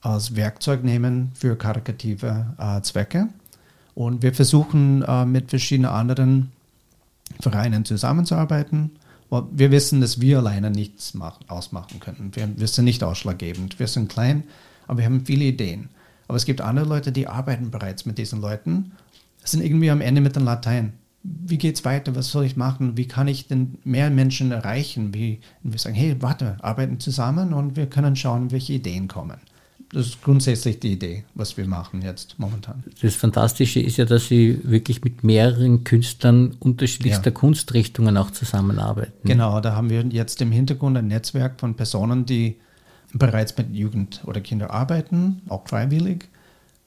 als 0.00 0.36
Werkzeug 0.36 0.84
nehmen 0.84 1.30
für 1.34 1.56
karikative 1.56 2.54
äh, 2.58 2.80
Zwecke. 2.82 3.28
Und 3.94 4.22
wir 4.22 4.34
versuchen 4.34 5.02
äh, 5.02 5.24
mit 5.24 5.50
verschiedenen 5.50 5.90
anderen 5.90 6.52
Vereinen 7.40 7.84
zusammenzuarbeiten. 7.84 8.90
Wir 9.50 9.70
wissen, 9.70 10.02
dass 10.02 10.20
wir 10.20 10.38
alleine 10.38 10.70
nichts 10.70 11.14
machen, 11.14 11.44
ausmachen 11.48 12.00
können. 12.00 12.32
Wir, 12.34 12.48
wir 12.54 12.68
sind 12.68 12.84
nicht 12.84 13.02
ausschlaggebend. 13.02 13.78
Wir 13.78 13.86
sind 13.86 14.12
klein, 14.12 14.44
aber 14.86 14.98
wir 14.98 15.04
haben 15.06 15.24
viele 15.24 15.44
Ideen. 15.44 15.88
Aber 16.28 16.36
es 16.36 16.44
gibt 16.44 16.60
andere 16.60 16.86
Leute, 16.86 17.12
die 17.12 17.28
arbeiten 17.28 17.70
bereits 17.70 18.04
mit 18.04 18.18
diesen 18.18 18.40
Leuten, 18.40 18.92
sind 19.42 19.62
irgendwie 19.62 19.90
am 19.90 20.02
Ende 20.02 20.20
mit 20.20 20.36
dem 20.36 20.44
Latein. 20.44 20.92
Wie 21.24 21.58
geht 21.58 21.76
es 21.76 21.84
weiter? 21.84 22.16
Was 22.16 22.30
soll 22.30 22.44
ich 22.44 22.56
machen? 22.56 22.96
Wie 22.96 23.06
kann 23.06 23.28
ich 23.28 23.46
denn 23.46 23.78
mehr 23.84 24.10
Menschen 24.10 24.50
erreichen? 24.50 25.14
Wie 25.14 25.40
wir 25.62 25.78
sagen, 25.78 25.94
hey, 25.94 26.16
warte, 26.20 26.56
arbeiten 26.60 26.98
zusammen 26.98 27.52
und 27.52 27.76
wir 27.76 27.86
können 27.86 28.16
schauen, 28.16 28.50
welche 28.50 28.72
Ideen 28.72 29.08
kommen. 29.08 29.38
Das 29.92 30.06
ist 30.06 30.22
grundsätzlich 30.22 30.80
die 30.80 30.92
Idee, 30.92 31.24
was 31.34 31.58
wir 31.58 31.66
machen 31.66 32.00
jetzt 32.00 32.38
momentan. 32.38 32.82
Das 33.02 33.14
Fantastische 33.14 33.78
ist 33.78 33.98
ja, 33.98 34.06
dass 34.06 34.26
Sie 34.26 34.58
wirklich 34.64 35.04
mit 35.04 35.22
mehreren 35.22 35.84
Künstlern 35.84 36.56
unterschiedlichster 36.58 37.30
ja. 37.30 37.30
Kunstrichtungen 37.30 38.16
auch 38.16 38.30
zusammenarbeiten. 38.30 39.12
Genau, 39.24 39.60
da 39.60 39.76
haben 39.76 39.90
wir 39.90 40.02
jetzt 40.06 40.40
im 40.40 40.50
Hintergrund 40.50 40.96
ein 40.96 41.08
Netzwerk 41.08 41.60
von 41.60 41.74
Personen, 41.74 42.24
die 42.24 42.56
bereits 43.12 43.56
mit 43.58 43.74
Jugend 43.74 44.22
oder 44.24 44.40
Kindern 44.40 44.70
arbeiten, 44.70 45.42
auch 45.48 45.68
freiwillig, 45.68 46.26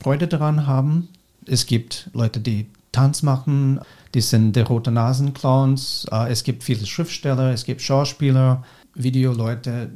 Freude 0.01 0.27
daran 0.27 0.65
haben. 0.65 1.10
Es 1.46 1.68
gibt 1.68 2.10
Leute, 2.13 2.39
die 2.39 2.65
Tanz 2.92 3.22
machen, 3.22 3.82
die 4.15 4.22
sind 4.22 4.55
der 4.55 4.65
rote 4.65 4.91
Nasen-Clowns. 4.91 6.07
Äh, 6.10 6.31
es 6.31 6.43
gibt 6.43 6.63
viele 6.63 6.86
Schriftsteller, 6.86 7.51
es 7.51 7.65
gibt 7.65 7.81
Schauspieler, 7.81 8.63
Videoleute, 8.95 9.91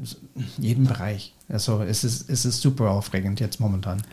jeden 0.57 0.85
Bereich. 0.85 1.33
Also 1.47 1.81
es 1.81 2.03
ist, 2.03 2.29
es 2.29 2.45
ist 2.45 2.61
super 2.61 2.91
aufregend 2.91 3.39
jetzt 3.39 3.59
momentan. 3.61 4.03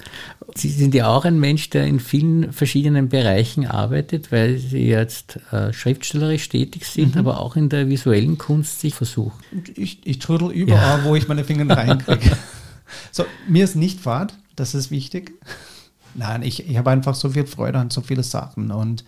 Sie 0.55 0.71
sind 0.71 0.95
ja 0.95 1.09
auch 1.09 1.25
ein 1.25 1.41
Mensch, 1.41 1.69
der 1.71 1.85
in 1.85 1.99
vielen 1.99 2.53
verschiedenen 2.53 3.09
Bereichen 3.09 3.67
arbeitet, 3.67 4.31
weil 4.31 4.59
Sie 4.59 4.87
jetzt 4.87 5.41
äh, 5.51 5.73
schriftstellerisch 5.73 6.49
tätig 6.49 6.87
sind, 6.87 7.15
mhm. 7.15 7.21
aber 7.21 7.41
auch 7.41 7.57
in 7.57 7.69
der 7.69 7.89
visuellen 7.89 8.39
Kunst 8.39 8.81
sich 8.81 8.95
versuchen. 8.95 9.39
Ich, 9.75 10.07
ich 10.07 10.21
trödel 10.21 10.51
überall, 10.51 11.01
ja. 11.01 11.05
wo 11.05 11.17
ich 11.17 11.27
meine 11.27 11.45
Finger 11.45 11.77
reinkriege. 11.77 12.37
so, 13.11 13.27
mir 13.49 13.65
ist 13.65 13.75
nicht 13.75 14.01
Fahrt, 14.01 14.35
das 14.55 14.75
ist 14.75 14.93
wichtig. 14.93 15.33
Nein, 16.15 16.43
ich, 16.43 16.71
ich 16.71 16.79
habe 16.79 16.91
einfach 16.91 17.17
so 17.17 17.31
viel 17.31 17.47
Freude 17.47 17.79
an 17.81 17.91
so 17.91 18.01
viele 18.01 18.23
Sachen 18.23 18.71
und 18.71 19.05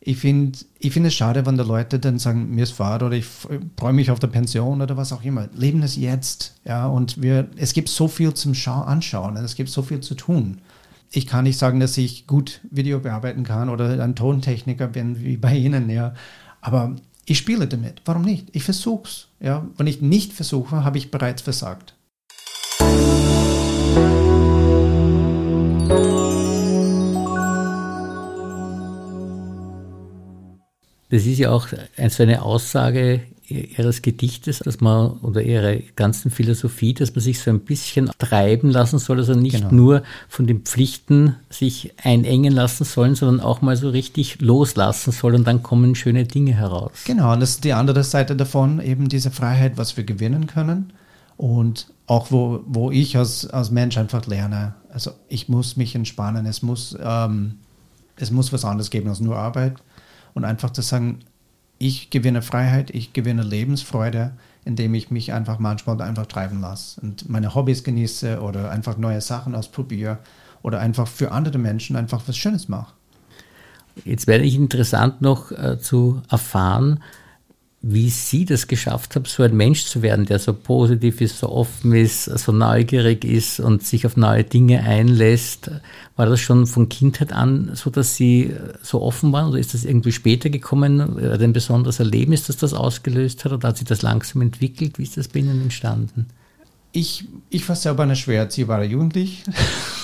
ich 0.00 0.18
finde 0.18 0.58
ich 0.78 0.92
find 0.92 1.06
es 1.06 1.14
schade, 1.14 1.44
wenn 1.44 1.56
die 1.56 1.64
Leute 1.64 1.98
dann 1.98 2.18
sagen, 2.18 2.54
mir 2.54 2.62
ist 2.62 2.72
Fahrt 2.72 3.02
oder 3.02 3.16
ich 3.16 3.26
freue 3.76 3.92
mich 3.92 4.10
auf 4.10 4.20
der 4.20 4.28
Pension 4.28 4.80
oder 4.80 4.96
was 4.96 5.12
auch 5.12 5.22
immer. 5.22 5.48
Leben 5.54 5.82
ist 5.82 5.96
jetzt. 5.96 6.54
Ja, 6.64 6.86
und 6.86 7.20
wir, 7.20 7.48
es 7.56 7.72
gibt 7.72 7.88
so 7.88 8.08
viel 8.08 8.32
zum 8.34 8.54
Schau 8.54 8.80
Anschauen, 8.82 9.36
es 9.36 9.56
gibt 9.56 9.70
so 9.70 9.82
viel 9.82 10.00
zu 10.00 10.14
tun. 10.14 10.60
Ich 11.10 11.26
kann 11.26 11.44
nicht 11.44 11.58
sagen, 11.58 11.80
dass 11.80 11.96
ich 11.96 12.26
gut 12.26 12.60
Video 12.70 13.00
bearbeiten 13.00 13.42
kann 13.42 13.70
oder 13.70 14.02
ein 14.02 14.14
Tontechniker 14.14 14.88
bin 14.88 15.20
wie 15.20 15.36
bei 15.36 15.56
Ihnen, 15.56 15.88
ja. 15.90 16.14
Aber 16.60 16.94
ich 17.24 17.38
spiele 17.38 17.66
damit. 17.66 18.02
Warum 18.04 18.22
nicht? 18.22 18.48
Ich 18.52 18.62
versuche 18.62 19.08
es. 19.08 19.28
Ja. 19.40 19.66
Wenn 19.76 19.86
ich 19.86 20.00
nicht 20.00 20.32
versuche, 20.32 20.84
habe 20.84 20.98
ich 20.98 21.10
bereits 21.10 21.42
versagt. 21.42 21.94
Das 31.10 31.24
ist 31.24 31.38
ja 31.38 31.50
auch 31.50 31.68
so 31.68 32.22
eine 32.22 32.42
Aussage 32.42 33.22
ihres 33.50 34.02
Gedichtes, 34.02 34.58
dass 34.58 34.80
man 34.80 35.12
oder 35.20 35.42
ihrer 35.42 35.76
ganzen 35.96 36.30
Philosophie, 36.30 36.92
dass 36.92 37.14
man 37.14 37.22
sich 37.22 37.40
so 37.40 37.50
ein 37.50 37.60
bisschen 37.60 38.10
treiben 38.18 38.70
lassen 38.70 38.98
soll, 38.98 39.18
also 39.18 39.32
nicht 39.32 39.56
genau. 39.56 39.72
nur 39.72 40.02
von 40.28 40.46
den 40.46 40.62
Pflichten 40.62 41.36
sich 41.48 41.94
einengen 42.02 42.52
lassen 42.52 42.84
sollen, 42.84 43.14
sondern 43.14 43.40
auch 43.40 43.62
mal 43.62 43.76
so 43.76 43.88
richtig 43.88 44.40
loslassen 44.40 45.12
soll 45.12 45.34
und 45.34 45.46
dann 45.46 45.62
kommen 45.62 45.94
schöne 45.94 46.24
Dinge 46.24 46.52
heraus. 46.52 46.92
Genau, 47.06 47.32
und 47.32 47.40
das 47.40 47.50
ist 47.50 47.64
die 47.64 47.72
andere 47.72 48.04
Seite 48.04 48.36
davon, 48.36 48.80
eben 48.80 49.08
diese 49.08 49.30
Freiheit, 49.30 49.78
was 49.78 49.96
wir 49.96 50.04
gewinnen 50.04 50.46
können 50.46 50.92
und 51.38 51.86
auch 52.06 52.30
wo, 52.30 52.60
wo 52.66 52.90
ich 52.90 53.16
als, 53.16 53.48
als 53.48 53.70
Mensch 53.70 53.96
einfach 53.96 54.26
lerne, 54.26 54.74
also 54.92 55.12
ich 55.28 55.48
muss 55.48 55.76
mich 55.76 55.94
entspannen, 55.94 56.44
es 56.44 56.60
muss, 56.60 56.96
ähm, 57.00 57.54
es 58.16 58.30
muss 58.30 58.52
was 58.52 58.64
anderes 58.66 58.90
geben 58.90 59.08
als 59.08 59.20
nur 59.20 59.36
Arbeit 59.36 59.76
und 60.38 60.44
einfach 60.44 60.70
zu 60.70 60.82
sagen, 60.82 61.18
ich 61.78 62.10
gewinne 62.10 62.42
Freiheit, 62.42 62.90
ich 62.90 63.12
gewinne 63.12 63.42
Lebensfreude, 63.42 64.32
indem 64.64 64.94
ich 64.94 65.10
mich 65.10 65.32
einfach 65.32 65.58
manchmal 65.58 66.00
einfach 66.00 66.26
treiben 66.26 66.60
lasse 66.60 67.00
und 67.00 67.28
meine 67.28 67.56
Hobbys 67.56 67.82
genieße 67.82 68.40
oder 68.40 68.70
einfach 68.70 68.96
neue 68.98 69.20
Sachen 69.20 69.56
ausprobiere 69.56 70.18
oder 70.62 70.78
einfach 70.78 71.08
für 71.08 71.32
andere 71.32 71.58
Menschen 71.58 71.96
einfach 71.96 72.22
was 72.26 72.36
Schönes 72.36 72.68
mache. 72.68 72.92
Jetzt 74.04 74.28
wäre 74.28 74.44
ich 74.44 74.54
interessant 74.54 75.22
noch 75.22 75.50
äh, 75.50 75.78
zu 75.80 76.22
erfahren, 76.30 77.02
wie 77.80 78.10
Sie 78.10 78.44
das 78.44 78.66
geschafft 78.66 79.14
haben, 79.14 79.24
so 79.24 79.44
ein 79.44 79.56
Mensch 79.56 79.84
zu 79.84 80.02
werden, 80.02 80.26
der 80.26 80.40
so 80.40 80.52
positiv 80.52 81.20
ist, 81.20 81.38
so 81.38 81.48
offen 81.48 81.92
ist, 81.92 82.24
so 82.24 82.50
neugierig 82.50 83.24
ist 83.24 83.60
und 83.60 83.84
sich 83.84 84.04
auf 84.04 84.16
neue 84.16 84.42
Dinge 84.42 84.82
einlässt. 84.82 85.70
War 86.16 86.26
das 86.26 86.40
schon 86.40 86.66
von 86.66 86.88
Kindheit 86.88 87.32
an 87.32 87.70
so, 87.74 87.90
dass 87.90 88.16
Sie 88.16 88.52
so 88.82 89.00
offen 89.00 89.32
waren 89.32 89.50
oder 89.50 89.60
ist 89.60 89.74
das 89.74 89.84
irgendwie 89.84 90.10
später 90.10 90.50
gekommen? 90.50 91.18
Ein 91.18 91.52
besonderes 91.52 92.00
Erlebnis, 92.00 92.44
das 92.44 92.56
das 92.56 92.74
ausgelöst 92.74 93.44
hat 93.44 93.52
oder 93.52 93.68
hat 93.68 93.78
sich 93.78 93.86
das 93.86 94.02
langsam 94.02 94.42
entwickelt? 94.42 94.98
Wie 94.98 95.04
ist 95.04 95.16
das 95.16 95.28
bei 95.28 95.38
Ihnen 95.38 95.62
entstanden? 95.62 96.26
Ich, 96.90 97.28
ich 97.48 97.68
war 97.68 97.76
selber 97.76 98.02
eine 98.02 98.16
schwer 98.16 98.40
erziehbare 98.40 98.86
Jugendlich. 98.86 99.44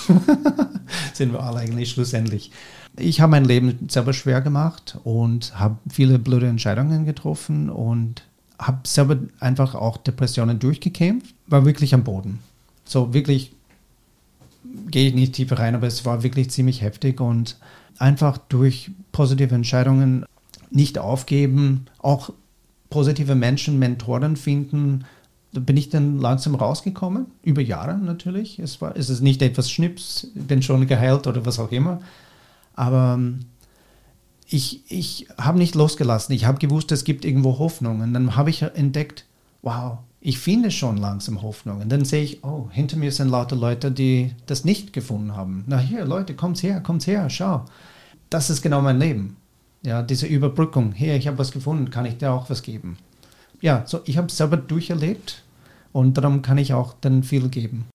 Sind 1.12 1.32
wir 1.32 1.42
alle 1.42 1.58
eigentlich 1.58 1.90
schlussendlich 1.90 2.52
ich 2.96 3.20
habe 3.20 3.30
mein 3.30 3.44
Leben 3.44 3.88
selber 3.88 4.12
schwer 4.12 4.40
gemacht 4.40 4.98
und 5.04 5.58
habe 5.58 5.76
viele 5.88 6.18
blöde 6.18 6.46
Entscheidungen 6.46 7.04
getroffen 7.04 7.70
und 7.70 8.22
habe 8.58 8.86
selber 8.86 9.18
einfach 9.40 9.74
auch 9.74 9.96
Depressionen 9.96 10.58
durchgekämpft, 10.58 11.34
war 11.46 11.64
wirklich 11.64 11.94
am 11.94 12.04
Boden. 12.04 12.38
So 12.84 13.12
wirklich 13.12 13.52
gehe 14.90 15.08
ich 15.08 15.14
nicht 15.14 15.34
tiefer 15.34 15.58
rein, 15.58 15.74
aber 15.74 15.86
es 15.86 16.04
war 16.04 16.22
wirklich 16.22 16.50
ziemlich 16.50 16.82
heftig 16.82 17.20
und 17.20 17.58
einfach 17.98 18.38
durch 18.38 18.90
positive 19.12 19.54
Entscheidungen 19.54 20.24
nicht 20.70 20.98
aufgeben, 20.98 21.86
auch 21.98 22.32
positive 22.90 23.34
Menschen, 23.34 23.78
Mentoren 23.78 24.36
finden, 24.36 25.04
da 25.52 25.60
bin 25.60 25.76
ich 25.76 25.88
dann 25.88 26.18
langsam 26.18 26.56
rausgekommen, 26.56 27.26
über 27.42 27.62
Jahre 27.62 27.96
natürlich. 27.96 28.58
Es, 28.58 28.80
war, 28.80 28.96
es 28.96 29.08
ist 29.08 29.20
nicht 29.20 29.40
etwas 29.40 29.70
Schnips, 29.70 30.28
bin 30.34 30.62
schon 30.62 30.86
geheilt 30.86 31.28
oder 31.28 31.46
was 31.46 31.60
auch 31.60 31.70
immer, 31.70 32.00
aber 32.74 33.14
ähm, 33.14 33.46
ich, 34.48 34.82
ich 34.90 35.28
habe 35.38 35.58
nicht 35.58 35.74
losgelassen. 35.74 36.34
Ich 36.34 36.44
habe 36.44 36.58
gewusst, 36.58 36.92
es 36.92 37.04
gibt 37.04 37.24
irgendwo 37.24 37.58
Hoffnung. 37.58 38.00
Und 38.00 38.14
dann 38.14 38.36
habe 38.36 38.50
ich 38.50 38.62
entdeckt, 38.62 39.24
wow, 39.62 39.98
ich 40.20 40.38
finde 40.38 40.70
schon 40.70 40.96
langsam 40.96 41.42
Hoffnung. 41.42 41.80
Und 41.80 41.90
dann 41.90 42.04
sehe 42.04 42.22
ich, 42.22 42.44
oh, 42.44 42.68
hinter 42.70 42.96
mir 42.96 43.12
sind 43.12 43.28
lauter 43.28 43.56
Leute, 43.56 43.90
die 43.90 44.32
das 44.46 44.64
nicht 44.64 44.92
gefunden 44.92 45.36
haben. 45.36 45.64
Na 45.66 45.78
hier, 45.78 46.04
Leute, 46.04 46.34
kommt 46.34 46.62
her, 46.62 46.80
kommt 46.80 47.06
her, 47.06 47.28
schau. 47.30 47.64
Das 48.30 48.50
ist 48.50 48.62
genau 48.62 48.80
mein 48.80 48.98
Leben. 48.98 49.36
Ja, 49.82 50.02
diese 50.02 50.26
Überbrückung. 50.26 50.92
Hier, 50.92 51.16
ich 51.16 51.26
habe 51.26 51.38
was 51.38 51.52
gefunden, 51.52 51.90
kann 51.90 52.06
ich 52.06 52.16
dir 52.16 52.32
auch 52.32 52.48
was 52.48 52.62
geben? 52.62 52.96
Ja, 53.60 53.84
so 53.86 54.00
ich 54.04 54.16
habe 54.16 54.28
es 54.28 54.36
selber 54.36 54.56
durcherlebt 54.56 55.42
und 55.92 56.16
darum 56.16 56.42
kann 56.42 56.58
ich 56.58 56.72
auch 56.72 56.94
dann 57.00 57.22
viel 57.22 57.48
geben. 57.48 57.86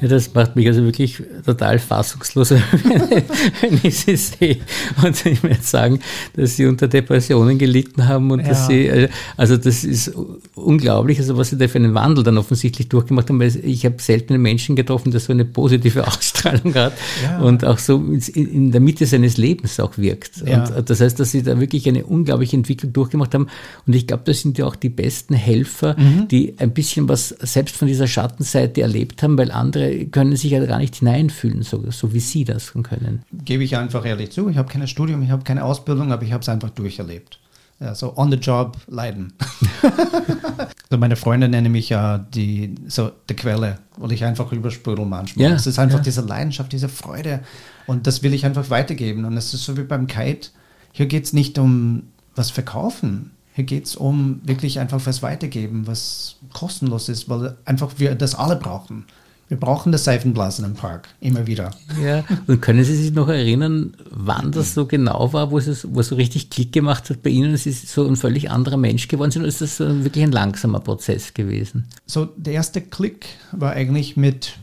Ja, 0.00 0.08
das 0.08 0.32
macht 0.34 0.56
mich 0.56 0.66
also 0.66 0.82
wirklich 0.84 1.22
total 1.44 1.78
fassungslos, 1.78 2.50
wenn 3.60 3.80
ich 3.82 3.98
sie 3.98 4.16
sehe. 4.16 4.58
Und 5.04 5.26
ich 5.26 5.42
möchte 5.42 5.64
sagen, 5.64 6.00
dass 6.34 6.56
sie 6.56 6.66
unter 6.66 6.88
Depressionen 6.88 7.58
gelitten 7.58 8.08
haben 8.08 8.30
und 8.30 8.40
ja. 8.40 8.48
dass 8.48 8.66
sie, 8.66 8.86
äh, 8.86 9.08
also 9.36 9.56
das 9.56 9.84
ist 9.84 10.12
unglaublich, 10.54 11.18
also 11.18 11.36
was 11.36 11.50
sie 11.50 11.58
da 11.58 11.68
für 11.68 11.78
einen 11.78 11.94
Wandel 11.94 12.24
dann 12.24 12.38
offensichtlich 12.38 12.88
durchgemacht 12.88 13.28
haben, 13.28 13.40
weil 13.40 13.54
ich 13.62 13.84
habe 13.84 13.96
selten 13.98 14.34
einen 14.34 14.42
Menschen 14.42 14.74
getroffen, 14.74 15.10
der 15.10 15.20
so 15.20 15.32
eine 15.32 15.44
positive 15.44 16.06
Ausstrahlung 16.06 16.74
hat 16.74 16.94
ja. 17.22 17.40
und 17.40 17.64
auch 17.64 17.78
so 17.78 18.02
in 18.34 18.72
der 18.72 18.80
Mitte 18.80 19.04
seines 19.06 19.36
Lebens 19.36 19.78
auch 19.80 19.98
wirkt. 19.98 20.42
Ja. 20.46 20.64
Und 20.64 20.88
das 20.88 21.00
heißt, 21.00 21.20
dass 21.20 21.30
sie 21.30 21.42
da 21.42 21.60
wirklich 21.60 21.86
eine 21.88 22.04
unglaubliche 22.04 22.56
Entwicklung 22.56 22.92
durchgemacht 22.92 23.34
haben. 23.34 23.48
Und 23.86 23.94
ich 23.94 24.06
glaube, 24.06 24.22
das 24.24 24.40
sind 24.40 24.56
ja 24.58 24.66
auch 24.66 24.76
die 24.76 24.88
besten 24.88 25.34
Helfer, 25.34 25.96
mhm. 25.98 26.28
die 26.28 26.54
ein 26.58 26.72
bisschen 26.72 27.08
was 27.08 27.28
selbst 27.28 27.76
von 27.76 27.88
dieser 27.88 28.06
Schattenseite 28.06 28.82
erlebt 28.82 29.22
haben, 29.22 29.36
weil 29.36 29.50
andere 29.50 29.89
können 30.10 30.36
sich 30.36 30.50
ja 30.50 30.64
gar 30.64 30.78
nicht 30.78 30.96
hineinfühlen, 30.96 31.62
so, 31.62 31.90
so 31.90 32.12
wie 32.12 32.20
Sie 32.20 32.44
das 32.44 32.72
können. 32.72 33.22
Gebe 33.32 33.64
ich 33.64 33.76
einfach 33.76 34.04
ehrlich 34.04 34.32
zu. 34.32 34.48
Ich 34.48 34.56
habe 34.56 34.70
kein 34.70 34.86
Studium, 34.86 35.22
ich 35.22 35.30
habe 35.30 35.44
keine 35.44 35.64
Ausbildung, 35.64 36.12
aber 36.12 36.22
ich 36.22 36.32
habe 36.32 36.42
es 36.42 36.48
einfach 36.48 36.70
durcherlebt. 36.70 37.38
Ja, 37.80 37.94
so 37.94 38.14
on 38.16 38.30
the 38.30 38.36
job 38.36 38.76
leiden. 38.88 39.32
so 40.90 40.98
meine 40.98 41.16
Freunde 41.16 41.48
nennen 41.48 41.72
mich 41.72 41.88
ja 41.88 42.18
die, 42.18 42.74
so 42.86 43.10
die 43.28 43.34
Quelle, 43.34 43.78
weil 43.96 44.12
ich 44.12 44.22
einfach 44.22 44.52
übersprudel 44.52 45.06
manchmal. 45.06 45.48
Ja, 45.48 45.54
es 45.54 45.66
ist 45.66 45.78
einfach 45.78 45.98
ja. 45.98 46.04
diese 46.04 46.20
Leidenschaft, 46.20 46.72
diese 46.72 46.90
Freude 46.90 47.40
und 47.86 48.06
das 48.06 48.22
will 48.22 48.34
ich 48.34 48.44
einfach 48.44 48.68
weitergeben. 48.68 49.24
Und 49.24 49.34
es 49.38 49.54
ist 49.54 49.64
so 49.64 49.78
wie 49.78 49.84
beim 49.84 50.06
Kite. 50.06 50.50
Hier 50.92 51.06
geht 51.06 51.24
es 51.24 51.32
nicht 51.32 51.58
um 51.58 52.02
was 52.34 52.50
verkaufen. 52.50 53.30
Hier 53.54 53.64
geht 53.64 53.86
es 53.86 53.96
um 53.96 54.40
wirklich 54.44 54.78
einfach 54.78 55.00
was 55.06 55.22
weitergeben, 55.22 55.86
was 55.86 56.36
kostenlos 56.52 57.08
ist, 57.08 57.28
weil 57.30 57.56
einfach 57.64 57.92
wir 57.96 58.14
das 58.14 58.34
alle 58.34 58.56
brauchen. 58.56 59.06
Wir 59.50 59.58
brauchen 59.58 59.90
das 59.90 60.04
Seifenblasen 60.04 60.64
im 60.64 60.74
Park, 60.74 61.08
immer 61.20 61.44
wieder. 61.44 61.72
Ja, 62.00 62.22
und 62.46 62.62
können 62.62 62.84
Sie 62.84 62.94
sich 62.94 63.12
noch 63.12 63.26
erinnern, 63.26 63.96
wann 64.08 64.52
das 64.52 64.74
so 64.74 64.86
genau 64.86 65.32
war, 65.32 65.50
wo 65.50 65.58
es, 65.58 65.92
wo 65.92 65.98
es 65.98 66.06
so 66.06 66.14
richtig 66.14 66.50
Klick 66.50 66.72
gemacht 66.72 67.10
hat 67.10 67.24
bei 67.24 67.30
Ihnen, 67.30 67.50
dass 67.50 67.64
Sie 67.64 67.72
so 67.72 68.06
ein 68.06 68.14
völlig 68.14 68.48
anderer 68.48 68.76
Mensch 68.76 69.08
geworden 69.08 69.32
sind, 69.32 69.42
oder 69.42 69.48
ist 69.48 69.60
das 69.60 69.78
so 69.78 70.04
wirklich 70.04 70.22
ein 70.22 70.30
langsamer 70.30 70.78
Prozess 70.78 71.34
gewesen? 71.34 71.88
So, 72.06 72.26
der 72.36 72.52
erste 72.52 72.80
Klick 72.80 73.26
war 73.50 73.72
eigentlich 73.72 74.16
mit 74.16 74.56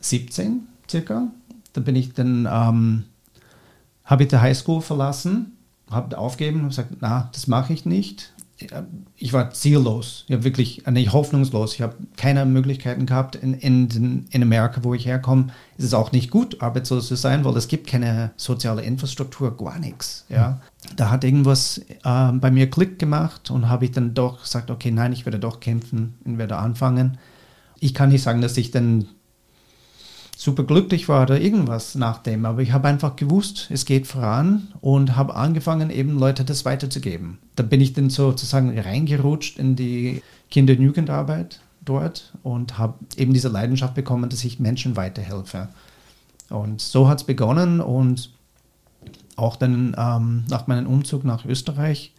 17 0.00 0.66
circa. 0.90 1.28
Da 1.72 1.80
bin 1.80 1.94
ich 1.94 2.12
dann, 2.12 2.48
ähm, 2.50 3.04
habe 4.04 4.24
ich 4.24 4.28
die 4.30 4.38
Highschool 4.38 4.82
verlassen, 4.82 5.52
habe 5.92 6.18
aufgegeben 6.18 6.62
und 6.62 6.70
gesagt, 6.70 6.96
na, 7.00 7.30
das 7.32 7.46
mache 7.46 7.72
ich 7.72 7.86
nicht 7.86 8.32
ich 9.16 9.32
war 9.34 9.50
ziellos, 9.50 10.24
ich 10.28 10.34
habe 10.34 10.44
wirklich 10.44 10.86
nicht 10.86 11.12
hoffnungslos. 11.12 11.74
Ich 11.74 11.82
habe 11.82 11.96
keine 12.16 12.46
Möglichkeiten 12.46 13.04
gehabt. 13.04 13.36
In, 13.36 13.52
in, 13.52 14.26
in 14.30 14.42
Amerika, 14.42 14.82
wo 14.82 14.94
ich 14.94 15.04
herkomme, 15.04 15.48
ist 15.76 15.84
es 15.84 15.94
auch 15.94 16.10
nicht 16.12 16.30
gut, 16.30 16.62
arbeitslos 16.62 17.08
zu 17.08 17.16
sein, 17.16 17.44
weil 17.44 17.56
es 17.56 17.68
gibt 17.68 17.86
keine 17.86 18.32
soziale 18.36 18.82
Infrastruktur, 18.82 19.56
gar 19.56 19.78
nichts. 19.78 20.24
Ja. 20.30 20.60
Da 20.96 21.10
hat 21.10 21.24
irgendwas 21.24 21.78
äh, 21.78 22.32
bei 22.32 22.50
mir 22.50 22.70
Klick 22.70 22.98
gemacht 22.98 23.50
und 23.50 23.68
habe 23.68 23.84
ich 23.84 23.90
dann 23.90 24.14
doch 24.14 24.42
gesagt, 24.42 24.70
okay, 24.70 24.90
nein, 24.90 25.12
ich 25.12 25.26
werde 25.26 25.38
doch 25.38 25.60
kämpfen 25.60 26.14
und 26.24 26.38
werde 26.38 26.56
anfangen. 26.56 27.18
Ich 27.78 27.92
kann 27.92 28.08
nicht 28.08 28.22
sagen, 28.22 28.40
dass 28.40 28.56
ich 28.56 28.70
dann 28.70 29.06
super 30.46 30.62
glücklich 30.62 31.08
war 31.08 31.24
oder 31.24 31.40
irgendwas 31.40 31.96
nach 31.96 32.18
dem, 32.18 32.46
aber 32.46 32.62
ich 32.62 32.70
habe 32.70 32.86
einfach 32.86 33.16
gewusst, 33.16 33.66
es 33.70 33.84
geht 33.84 34.06
voran 34.06 34.68
und 34.80 35.16
habe 35.16 35.34
angefangen, 35.34 35.90
eben 35.90 36.16
Leute 36.20 36.44
das 36.44 36.64
weiterzugeben. 36.64 37.38
Da 37.56 37.64
bin 37.64 37.80
ich 37.80 37.94
dann 37.94 38.10
sozusagen 38.10 38.78
reingerutscht 38.78 39.58
in 39.58 39.74
die 39.74 40.22
Kinder- 40.48 40.74
und 40.74 40.82
Jugendarbeit 40.82 41.60
dort 41.84 42.32
und 42.44 42.78
habe 42.78 42.94
eben 43.16 43.34
diese 43.34 43.48
Leidenschaft 43.48 43.94
bekommen, 43.94 44.30
dass 44.30 44.44
ich 44.44 44.60
Menschen 44.60 44.94
weiterhelfe. 44.94 45.68
Und 46.48 46.80
so 46.80 47.08
hat 47.08 47.18
es 47.18 47.24
begonnen 47.24 47.80
und 47.80 48.30
auch 49.34 49.56
dann 49.56 49.96
ähm, 49.98 50.44
nach 50.48 50.68
meinem 50.68 50.86
Umzug 50.86 51.24
nach 51.24 51.44
Österreich 51.44 52.12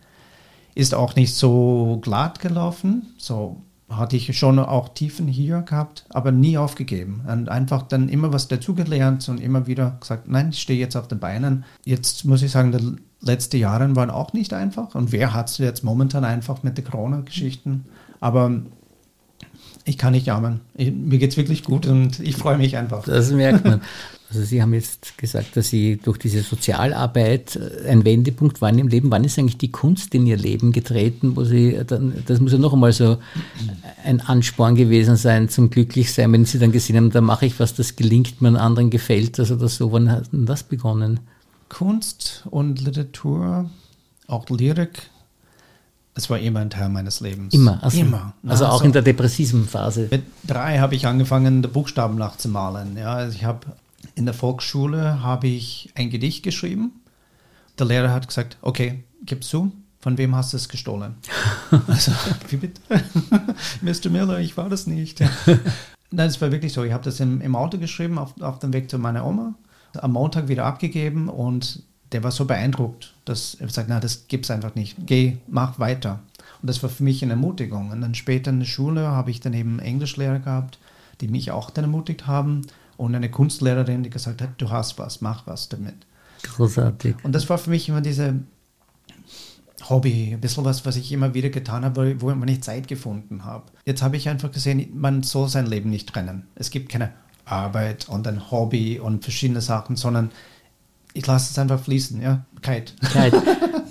ist 0.76 0.94
auch 0.94 1.16
nicht 1.16 1.34
so 1.34 2.00
glatt 2.02 2.42
gelaufen. 2.42 3.14
So 3.18 3.62
hatte 3.90 4.18
ich 4.18 4.38
schon 4.38 4.60
auch 4.60 4.90
Tiefen 4.90 5.28
hier 5.28 5.62
gehabt, 5.62 6.06
aber 6.10 6.32
nie 6.32 6.58
aufgegeben. 6.58 7.22
Und 7.28 7.50
einfach 7.50 7.84
dann 7.84 8.10
immer 8.10 8.34
was 8.34 8.48
dazugelernt 8.48 9.28
und 9.30 9.40
immer 9.40 9.66
wieder 9.66 9.98
gesagt, 10.00 10.28
nein, 10.28 10.50
ich 10.50 10.60
stehe 10.60 10.80
jetzt 10.80 10.98
auf 10.98 11.08
den 11.08 11.20
Beinen. 11.20 11.64
Jetzt 11.86 12.26
muss 12.26 12.42
ich 12.42 12.52
sagen, 12.52 12.72
die 12.72 13.26
letzten 13.26 13.58
Jahre 13.58 13.96
waren 13.96 14.10
auch 14.10 14.34
nicht 14.34 14.54
einfach. 14.54 14.94
Und 14.94 15.12
wer 15.12 15.34
hat 15.34 15.50
es 15.50 15.58
jetzt 15.58 15.84
momentan 15.84 16.26
einfach 16.26 16.64
mit 16.64 16.78
den 16.78 16.86
Corona-Geschichten? 16.86 17.86
Aber 18.20 18.62
ich 19.86 19.98
kann 19.98 20.12
nicht 20.12 20.28
jammern. 20.28 20.60
Ich, 20.76 20.92
mir 20.92 21.18
geht 21.18 21.32
es 21.32 21.38
wirklich 21.38 21.64
gut 21.64 21.86
und 21.86 22.20
ich 22.20 22.36
freue 22.36 22.58
mich 22.58 22.76
einfach. 22.76 23.06
Das 23.06 23.32
merkt 23.32 23.64
man. 23.64 23.82
Also 24.30 24.44
Sie 24.44 24.62
haben 24.62 24.74
jetzt 24.74 25.18
gesagt, 25.18 25.56
dass 25.56 25.70
Sie 25.70 25.96
durch 25.98 26.18
diese 26.18 26.42
Sozialarbeit 26.42 27.56
äh, 27.56 27.90
ein 27.90 28.04
Wendepunkt 28.04 28.62
waren 28.62 28.78
im 28.78 28.90
Leben. 28.90 29.10
Wann 29.10 29.24
ist 29.24 29.40
eigentlich 29.40 29.58
die 29.58 29.72
Kunst 29.72 30.14
in 30.16 30.26
Ihr 30.26 30.36
Leben 30.36 30.74
getreten, 30.74 31.36
wo 31.36 31.46
Sie 31.46 31.80
dann, 31.88 32.24
das 32.26 32.42
muss 32.42 32.52
ja 32.52 32.58
noch 32.58 32.74
einmal 32.74 32.92
so 32.92 33.18
ein 34.04 34.20
Ansporn 34.20 34.76
gewesen 34.76 35.16
sein 35.16 35.48
zum 35.48 35.70
Glücklichsein, 35.70 36.32
wenn 36.34 36.46
Sie 36.46 36.60
dann 36.60 36.74
gesehen 36.74 36.98
haben, 36.98 37.12
da 37.12 37.22
mache 37.22 37.46
ich 37.46 37.60
was, 37.60 37.74
das 37.74 37.96
gelingt 37.96 38.42
mir, 38.42 38.60
anderen 38.60 38.90
gefällt 38.90 39.40
das 39.40 39.52
oder 39.52 39.70
so. 39.70 39.94
Wann 39.94 40.12
hat 40.12 40.34
denn 40.34 40.46
das 40.46 40.64
begonnen? 40.64 41.22
Kunst 41.70 42.44
und 42.50 42.82
Literatur, 42.82 43.70
auch 44.28 44.50
Lyrik, 44.50 45.10
es 46.16 46.32
war 46.32 46.40
immer 46.40 46.62
ein 46.62 46.72
Teil 46.72 46.90
meines 46.90 47.20
Lebens. 47.20 47.54
Immer, 47.54 47.82
also, 47.84 48.00
immer. 48.00 48.34
Also 48.48 48.66
auch 48.66 48.74
also, 48.74 48.86
in 48.86 48.92
der 48.92 49.04
depressiven 49.04 49.68
Phase. 49.68 50.08
Mit 50.10 50.24
drei 50.48 50.80
habe 50.80 50.96
ich 50.96 51.06
angefangen, 51.06 51.62
Buchstaben 51.62 52.16
nachzumalen. 52.16 52.98
Ja, 52.98 53.14
also 53.14 53.36
ich 53.36 53.44
habe 53.44 53.68
in 54.18 54.26
der 54.26 54.34
Volksschule 54.34 55.22
habe 55.22 55.48
ich 55.48 55.92
ein 55.94 56.10
Gedicht 56.10 56.42
geschrieben. 56.44 57.02
Der 57.78 57.86
Lehrer 57.86 58.12
hat 58.12 58.28
gesagt, 58.28 58.58
okay, 58.64 59.04
gib 59.24 59.44
zu, 59.44 59.72
von 60.00 60.18
wem 60.18 60.36
hast 60.36 60.54
du 60.54 60.58
es 60.58 60.70
gestohlen? 60.70 61.16
also, 61.88 62.12
wie 62.50 62.58
bitte? 62.58 62.82
Mr. 63.82 64.10
Miller, 64.10 64.40
ich 64.40 64.58
war 64.58 64.70
das 64.70 64.88
nicht. 64.88 65.20
Nein, 66.12 66.30
es 66.30 66.42
war 66.42 66.52
wirklich 66.52 66.74
so. 66.74 66.84
Ich 66.84 66.94
habe 66.94 67.04
das 67.04 67.20
im, 67.20 67.42
im 67.42 67.56
Auto 67.56 67.78
geschrieben, 67.78 68.18
auf, 68.18 68.42
auf 68.42 68.58
dem 68.58 68.74
Weg 68.74 68.90
zu 68.90 68.98
meiner 68.98 69.24
Oma, 69.24 69.54
am 69.94 70.14
Montag 70.14 70.48
wieder 70.48 70.66
abgegeben 70.66 71.30
und 71.30 71.84
der 72.12 72.24
war 72.24 72.32
so 72.32 72.46
beeindruckt, 72.46 73.14
dass 73.26 73.54
er 73.56 73.70
sagt, 73.70 73.88
na, 73.88 74.00
das 74.00 74.28
gibt's 74.28 74.50
einfach 74.50 74.74
nicht. 74.74 74.96
Geh, 75.06 75.38
mach 75.48 75.78
weiter. 75.78 76.22
Und 76.62 76.70
das 76.70 76.82
war 76.82 76.90
für 76.90 77.04
mich 77.04 77.22
eine 77.22 77.34
Ermutigung. 77.34 77.92
Und 77.92 78.02
dann 78.02 78.16
später 78.16 78.50
in 78.50 78.62
der 78.62 78.66
Schule 78.66 79.10
habe 79.10 79.30
ich 79.30 79.42
dann 79.42 79.54
eben 79.54 79.78
Englischlehrer 79.78 80.40
gehabt, 80.40 80.80
die 81.22 81.28
mich 81.28 81.52
auch 81.52 81.70
dann 81.70 81.84
ermutigt 81.84 82.26
haben 82.26 82.64
und 82.98 83.16
eine 83.16 83.32
Kunstlehrerin, 83.32 84.04
die 84.04 84.10
gesagt 84.10 84.42
hat, 84.42 84.50
du 84.58 84.70
hast 84.70 84.98
was, 85.00 85.22
mach 85.22 85.48
was 85.48 85.70
damit. 85.70 85.96
Großartig. 86.44 87.16
Und 87.24 87.34
das 87.34 87.50
war 87.50 87.58
für 87.58 87.70
mich 87.70 87.88
immer 87.90 88.02
diese 88.02 88.36
Hobby, 89.90 90.34
ein 90.34 90.42
bisschen 90.42 90.66
was, 90.66 90.86
was 90.86 90.96
ich 90.96 91.12
immer 91.12 91.34
wieder 91.34 91.50
getan 91.50 91.86
habe, 91.86 92.20
wo 92.20 92.32
ich 92.32 92.64
Zeit 92.64 92.88
gefunden 92.88 93.46
habe. 93.46 93.66
Jetzt 93.86 94.02
habe 94.02 94.18
ich 94.18 94.28
einfach 94.28 94.52
gesehen, 94.52 94.90
man 94.94 95.24
soll 95.24 95.48
sein 95.48 95.66
Leben 95.66 95.90
nicht 95.90 96.10
trennen. 96.10 96.48
Es 96.56 96.72
gibt 96.72 96.90
keine 96.90 97.14
Arbeit 97.46 98.10
und 98.10 98.28
ein 98.28 98.52
Hobby 98.52 99.00
und 99.00 99.24
verschiedene 99.24 99.62
Sachen, 99.62 99.96
sondern 99.96 100.32
ich 101.14 101.26
lasse 101.26 101.52
es 101.52 101.60
einfach 101.60 101.80
fließen, 101.80 102.22
ja. 102.22 102.46
Kite. 102.62 102.94
Kite. 103.12 103.42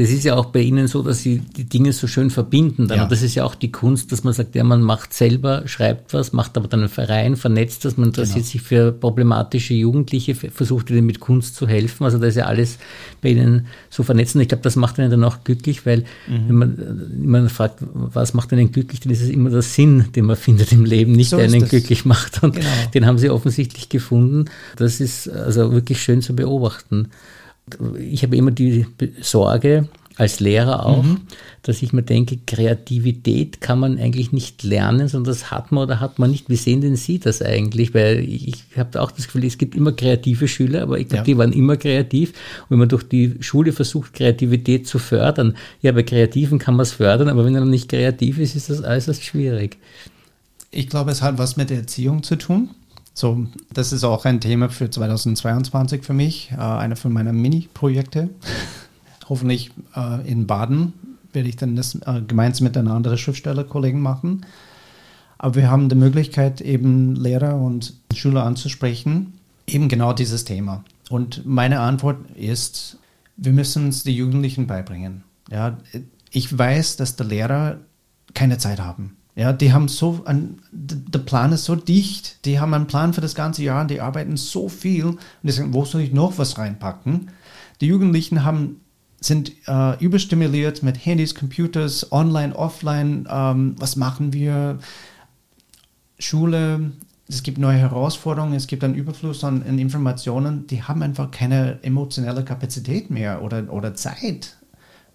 das 0.00 0.10
ist 0.10 0.24
ja 0.24 0.34
auch 0.34 0.46
bei 0.46 0.60
Ihnen 0.60 0.88
so, 0.88 1.02
dass 1.02 1.20
Sie 1.20 1.40
die 1.40 1.64
Dinge 1.64 1.92
so 1.92 2.06
schön 2.06 2.30
verbinden. 2.30 2.88
Dann. 2.88 2.98
Ja. 2.98 3.02
Und 3.02 3.12
das 3.12 3.20
ist 3.20 3.34
ja 3.34 3.44
auch 3.44 3.54
die 3.54 3.70
Kunst, 3.70 4.10
dass 4.12 4.24
man 4.24 4.32
sagt, 4.32 4.54
ja, 4.54 4.64
man 4.64 4.80
macht 4.80 5.12
selber, 5.12 5.64
schreibt 5.66 6.14
was, 6.14 6.32
macht 6.32 6.56
aber 6.56 6.68
dann 6.68 6.80
einen 6.80 6.88
Verein, 6.88 7.36
vernetzt 7.36 7.84
das, 7.84 7.98
man 7.98 8.08
interessiert 8.08 8.36
genau. 8.36 8.46
sich 8.46 8.62
für 8.62 8.92
problematische 8.92 9.74
Jugendliche, 9.74 10.34
versucht 10.34 10.88
ihnen 10.88 11.04
mit 11.04 11.20
Kunst 11.20 11.54
zu 11.54 11.68
helfen. 11.68 12.04
Also 12.04 12.18
da 12.18 12.28
ist 12.28 12.36
ja 12.36 12.46
alles 12.46 12.78
bei 13.20 13.30
Ihnen 13.30 13.66
so 13.90 14.02
vernetzt. 14.02 14.34
Und 14.34 14.40
ich 14.40 14.48
glaube, 14.48 14.62
das 14.62 14.74
macht 14.74 14.98
einen 14.98 15.10
dann 15.10 15.22
auch 15.22 15.44
glücklich, 15.44 15.84
weil 15.84 16.04
mhm. 16.26 16.48
wenn 16.48 16.56
man 16.56 17.10
immer 17.22 17.48
fragt, 17.50 17.80
was 17.92 18.32
macht 18.32 18.54
einen 18.54 18.72
glücklich, 18.72 19.00
dann 19.00 19.12
ist 19.12 19.20
es 19.20 19.28
immer 19.28 19.50
der 19.50 19.62
Sinn, 19.62 20.06
den 20.16 20.24
man 20.24 20.36
findet 20.40 20.72
im 20.72 20.86
Leben, 20.86 21.12
nicht 21.12 21.28
so 21.28 21.36
der 21.36 21.44
einen 21.44 21.60
das. 21.60 21.68
glücklich 21.68 22.06
macht. 22.06 22.42
Und 22.42 22.54
genau. 22.54 22.66
den 22.94 23.04
haben 23.04 23.18
Sie 23.18 23.28
offensichtlich 23.28 23.90
gefunden. 23.90 24.46
Das 24.76 24.98
ist 24.98 25.28
also 25.28 25.72
wirklich 25.72 26.02
schön 26.02 26.22
zu 26.22 26.34
beobachten 26.34 27.10
ich 27.98 28.22
habe 28.22 28.36
immer 28.36 28.50
die 28.50 28.86
Sorge, 29.20 29.88
als 30.20 30.38
Lehrer 30.38 30.84
auch, 30.84 31.02
mhm. 31.02 31.22
dass 31.62 31.80
ich 31.82 31.94
mir 31.94 32.02
denke, 32.02 32.38
Kreativität 32.46 33.62
kann 33.62 33.80
man 33.80 33.98
eigentlich 33.98 34.32
nicht 34.32 34.62
lernen, 34.62 35.08
sondern 35.08 35.32
das 35.32 35.50
hat 35.50 35.72
man 35.72 35.84
oder 35.84 35.98
hat 35.98 36.18
man 36.18 36.30
nicht. 36.30 36.50
Wie 36.50 36.56
sehen 36.56 36.82
denn 36.82 36.94
Sie 36.96 37.18
das 37.18 37.40
eigentlich? 37.40 37.94
Weil 37.94 38.18
ich 38.18 38.64
habe 38.76 39.00
auch 39.00 39.12
das 39.12 39.26
Gefühl, 39.26 39.46
es 39.46 39.56
gibt 39.56 39.74
immer 39.74 39.92
kreative 39.92 40.46
Schüler, 40.46 40.82
aber 40.82 40.98
ich 40.98 41.08
glaube, 41.08 41.22
ja. 41.22 41.24
die 41.24 41.38
waren 41.38 41.54
immer 41.54 41.78
kreativ. 41.78 42.30
Und 42.64 42.70
wenn 42.70 42.78
man 42.80 42.90
durch 42.90 43.04
die 43.04 43.36
Schule 43.40 43.72
versucht, 43.72 44.12
Kreativität 44.12 44.86
zu 44.86 44.98
fördern, 44.98 45.56
ja, 45.80 45.92
bei 45.92 46.02
Kreativen 46.02 46.58
kann 46.58 46.76
man 46.76 46.82
es 46.82 46.92
fördern, 46.92 47.30
aber 47.30 47.46
wenn 47.46 47.54
er 47.54 47.64
nicht 47.64 47.88
kreativ 47.88 48.38
ist, 48.38 48.56
ist 48.56 48.68
das 48.68 48.84
äußerst 48.84 49.24
schwierig. 49.24 49.78
Ich 50.70 50.88
glaube, 50.88 51.12
es 51.12 51.22
hat 51.22 51.38
was 51.38 51.56
mit 51.56 51.70
der 51.70 51.78
Erziehung 51.78 52.22
zu 52.22 52.36
tun. 52.36 52.68
So, 53.20 53.46
das 53.74 53.92
ist 53.92 54.02
auch 54.02 54.24
ein 54.24 54.40
Thema 54.40 54.70
für 54.70 54.88
2022 54.88 56.04
für 56.04 56.14
mich, 56.14 56.52
äh, 56.52 56.56
einer 56.56 56.96
von 56.96 57.12
meinen 57.12 57.36
Mini-Projekte. 57.36 58.30
Hoffentlich 59.28 59.72
äh, 59.94 60.26
in 60.26 60.46
Baden 60.46 60.94
werde 61.34 61.50
ich 61.50 61.56
dann 61.56 61.76
das 61.76 61.96
äh, 61.96 62.22
gemeinsam 62.26 62.64
mit 62.64 62.78
einer 62.78 62.94
anderen 62.94 63.18
Schriftstellerkollegen 63.18 64.00
machen. 64.00 64.46
Aber 65.36 65.56
wir 65.56 65.70
haben 65.70 65.90
die 65.90 65.96
Möglichkeit, 65.96 66.62
eben 66.62 67.14
Lehrer 67.14 67.56
und 67.56 67.92
Schüler 68.14 68.44
anzusprechen, 68.44 69.34
eben 69.66 69.90
genau 69.90 70.14
dieses 70.14 70.46
Thema. 70.46 70.82
Und 71.10 71.44
meine 71.44 71.80
Antwort 71.80 72.30
ist, 72.36 72.96
wir 73.36 73.52
müssen 73.52 73.88
es 73.88 74.02
den 74.02 74.14
Jugendlichen 74.14 74.66
beibringen. 74.66 75.24
Ja, 75.50 75.76
ich 76.30 76.56
weiß, 76.58 76.96
dass 76.96 77.16
die 77.16 77.24
Lehrer 77.24 77.80
keine 78.32 78.56
Zeit 78.56 78.80
haben. 78.80 79.18
Ja, 79.40 79.54
die 79.54 79.72
haben 79.72 79.88
so, 79.88 80.20
ein, 80.26 80.58
der 80.70 81.20
Plan 81.20 81.50
ist 81.52 81.64
so 81.64 81.74
dicht, 81.74 82.44
die 82.44 82.60
haben 82.60 82.74
einen 82.74 82.86
Plan 82.86 83.14
für 83.14 83.22
das 83.22 83.34
ganze 83.34 83.62
Jahr 83.62 83.80
und 83.80 83.90
die 83.90 84.02
arbeiten 84.02 84.36
so 84.36 84.68
viel 84.68 85.06
und 85.06 85.18
die 85.42 85.50
sagen, 85.50 85.72
wo 85.72 85.86
soll 85.86 86.02
ich 86.02 86.12
noch 86.12 86.36
was 86.36 86.58
reinpacken? 86.58 87.30
Die 87.80 87.86
Jugendlichen 87.86 88.44
haben 88.44 88.82
sind 89.18 89.52
äh, 89.66 89.98
überstimuliert 90.04 90.82
mit 90.82 91.06
Handys, 91.06 91.34
Computers, 91.34 92.12
online, 92.12 92.54
offline. 92.54 93.26
Ähm, 93.30 93.76
was 93.78 93.96
machen 93.96 94.34
wir? 94.34 94.78
Schule, 96.18 96.92
es 97.26 97.42
gibt 97.42 97.56
neue 97.56 97.78
Herausforderungen, 97.78 98.52
es 98.52 98.66
gibt 98.66 98.84
einen 98.84 98.94
Überfluss 98.94 99.42
an, 99.42 99.62
an, 99.62 99.78
Informationen, 99.78 100.66
die 100.66 100.82
haben 100.82 101.00
einfach 101.00 101.30
keine 101.30 101.78
emotionelle 101.82 102.44
Kapazität 102.44 103.08
mehr 103.08 103.42
oder, 103.42 103.72
oder 103.72 103.94
Zeit, 103.94 104.58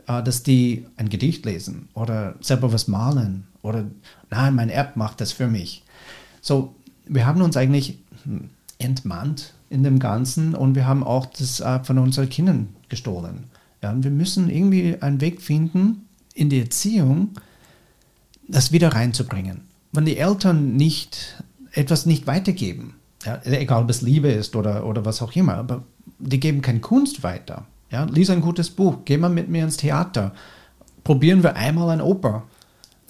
äh, 0.07 0.23
dass 0.23 0.41
die 0.41 0.88
ein 0.97 1.09
Gedicht 1.09 1.45
lesen 1.45 1.89
oder 1.93 2.33
selber 2.41 2.73
was 2.73 2.88
malen 2.88 3.45
oder 3.65 3.86
nein, 4.30 4.56
meine 4.56 4.73
App 4.73 4.95
macht 4.95 5.21
das 5.21 5.32
für 5.32 5.47
mich. 5.47 5.84
So, 6.41 6.75
wir 7.08 7.25
haben 7.25 7.41
uns 7.41 7.58
eigentlich 7.58 7.99
entmannt 8.78 9.54
in 9.69 9.84
dem 9.84 9.99
Ganzen 9.99 10.54
und 10.54 10.75
wir 10.75 10.86
haben 10.86 11.04
auch 11.04 11.25
das 11.25 11.60
äh, 11.60 11.84
von 11.84 11.97
unseren 11.97 12.30
Kindern 12.30 12.69
gestohlen. 12.89 13.45
Ja, 13.82 13.91
und 13.91 14.04
wir 14.04 14.12
müssen 14.12 14.49
irgendwie 14.49 15.01
einen 15.01 15.21
Weg 15.21 15.41
finden, 15.41 16.08
in 16.34 16.49
die 16.49 16.60
Erziehung 16.60 17.30
das 18.47 18.71
wieder 18.71 18.89
reinzubringen. 18.89 19.62
Wenn 19.91 20.06
die 20.06 20.17
Eltern 20.17 20.75
nicht 20.75 21.43
etwas 21.71 22.06
nicht 22.06 22.28
weitergeben, 22.28 22.95
ja, 23.25 23.39
egal 23.43 23.84
ob 23.84 23.89
es 23.89 24.01
Liebe 24.01 24.30
ist 24.30 24.56
oder, 24.56 24.86
oder 24.86 25.06
was 25.06 25.21
auch 25.21 25.36
immer, 25.36 25.56
aber 25.56 25.84
die 26.19 26.39
geben 26.39 26.62
keine 26.62 26.80
Kunst 26.80 27.23
weiter. 27.23 27.65
Ja, 27.91 28.04
lies 28.06 28.30
ein 28.30 28.41
gutes 28.41 28.69
Buch, 28.69 28.99
geh 29.06 29.17
mal 29.17 29.30
mit 29.30 29.49
mir 29.49 29.63
ins 29.63 29.78
Theater, 29.78 30.34
probieren 31.04 31.43
wir 31.43 31.56
einmal 31.56 31.89
ein 31.89 32.01
Oper. 32.01 32.43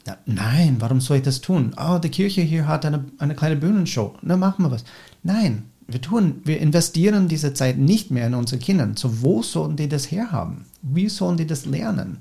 Ja, 0.07 0.17
nein, 0.25 0.77
warum 0.79 1.01
soll 1.01 1.17
ich 1.17 1.23
das 1.23 1.41
tun? 1.41 1.75
Oh, 1.77 1.97
die 1.97 2.09
Kirche 2.09 2.41
hier 2.41 2.67
hat 2.67 2.85
eine, 2.85 3.05
eine 3.17 3.35
kleine 3.35 3.55
Bühnenshow. 3.55 4.15
Na, 4.21 4.37
machen 4.37 4.63
wir 4.63 4.71
was. 4.71 4.83
Nein, 5.23 5.63
wir 5.87 6.01
tun, 6.01 6.41
wir 6.43 6.59
investieren 6.59 7.27
diese 7.27 7.53
Zeit 7.53 7.77
nicht 7.77 8.11
mehr 8.11 8.27
in 8.27 8.35
unsere 8.35 8.59
Kinder. 8.59 8.89
So, 8.95 9.21
wo 9.21 9.41
sollen 9.41 9.75
die 9.75 9.89
das 9.89 10.11
herhaben? 10.11 10.65
Wie 10.81 11.09
sollen 11.09 11.37
die 11.37 11.47
das 11.47 11.65
lernen? 11.65 12.19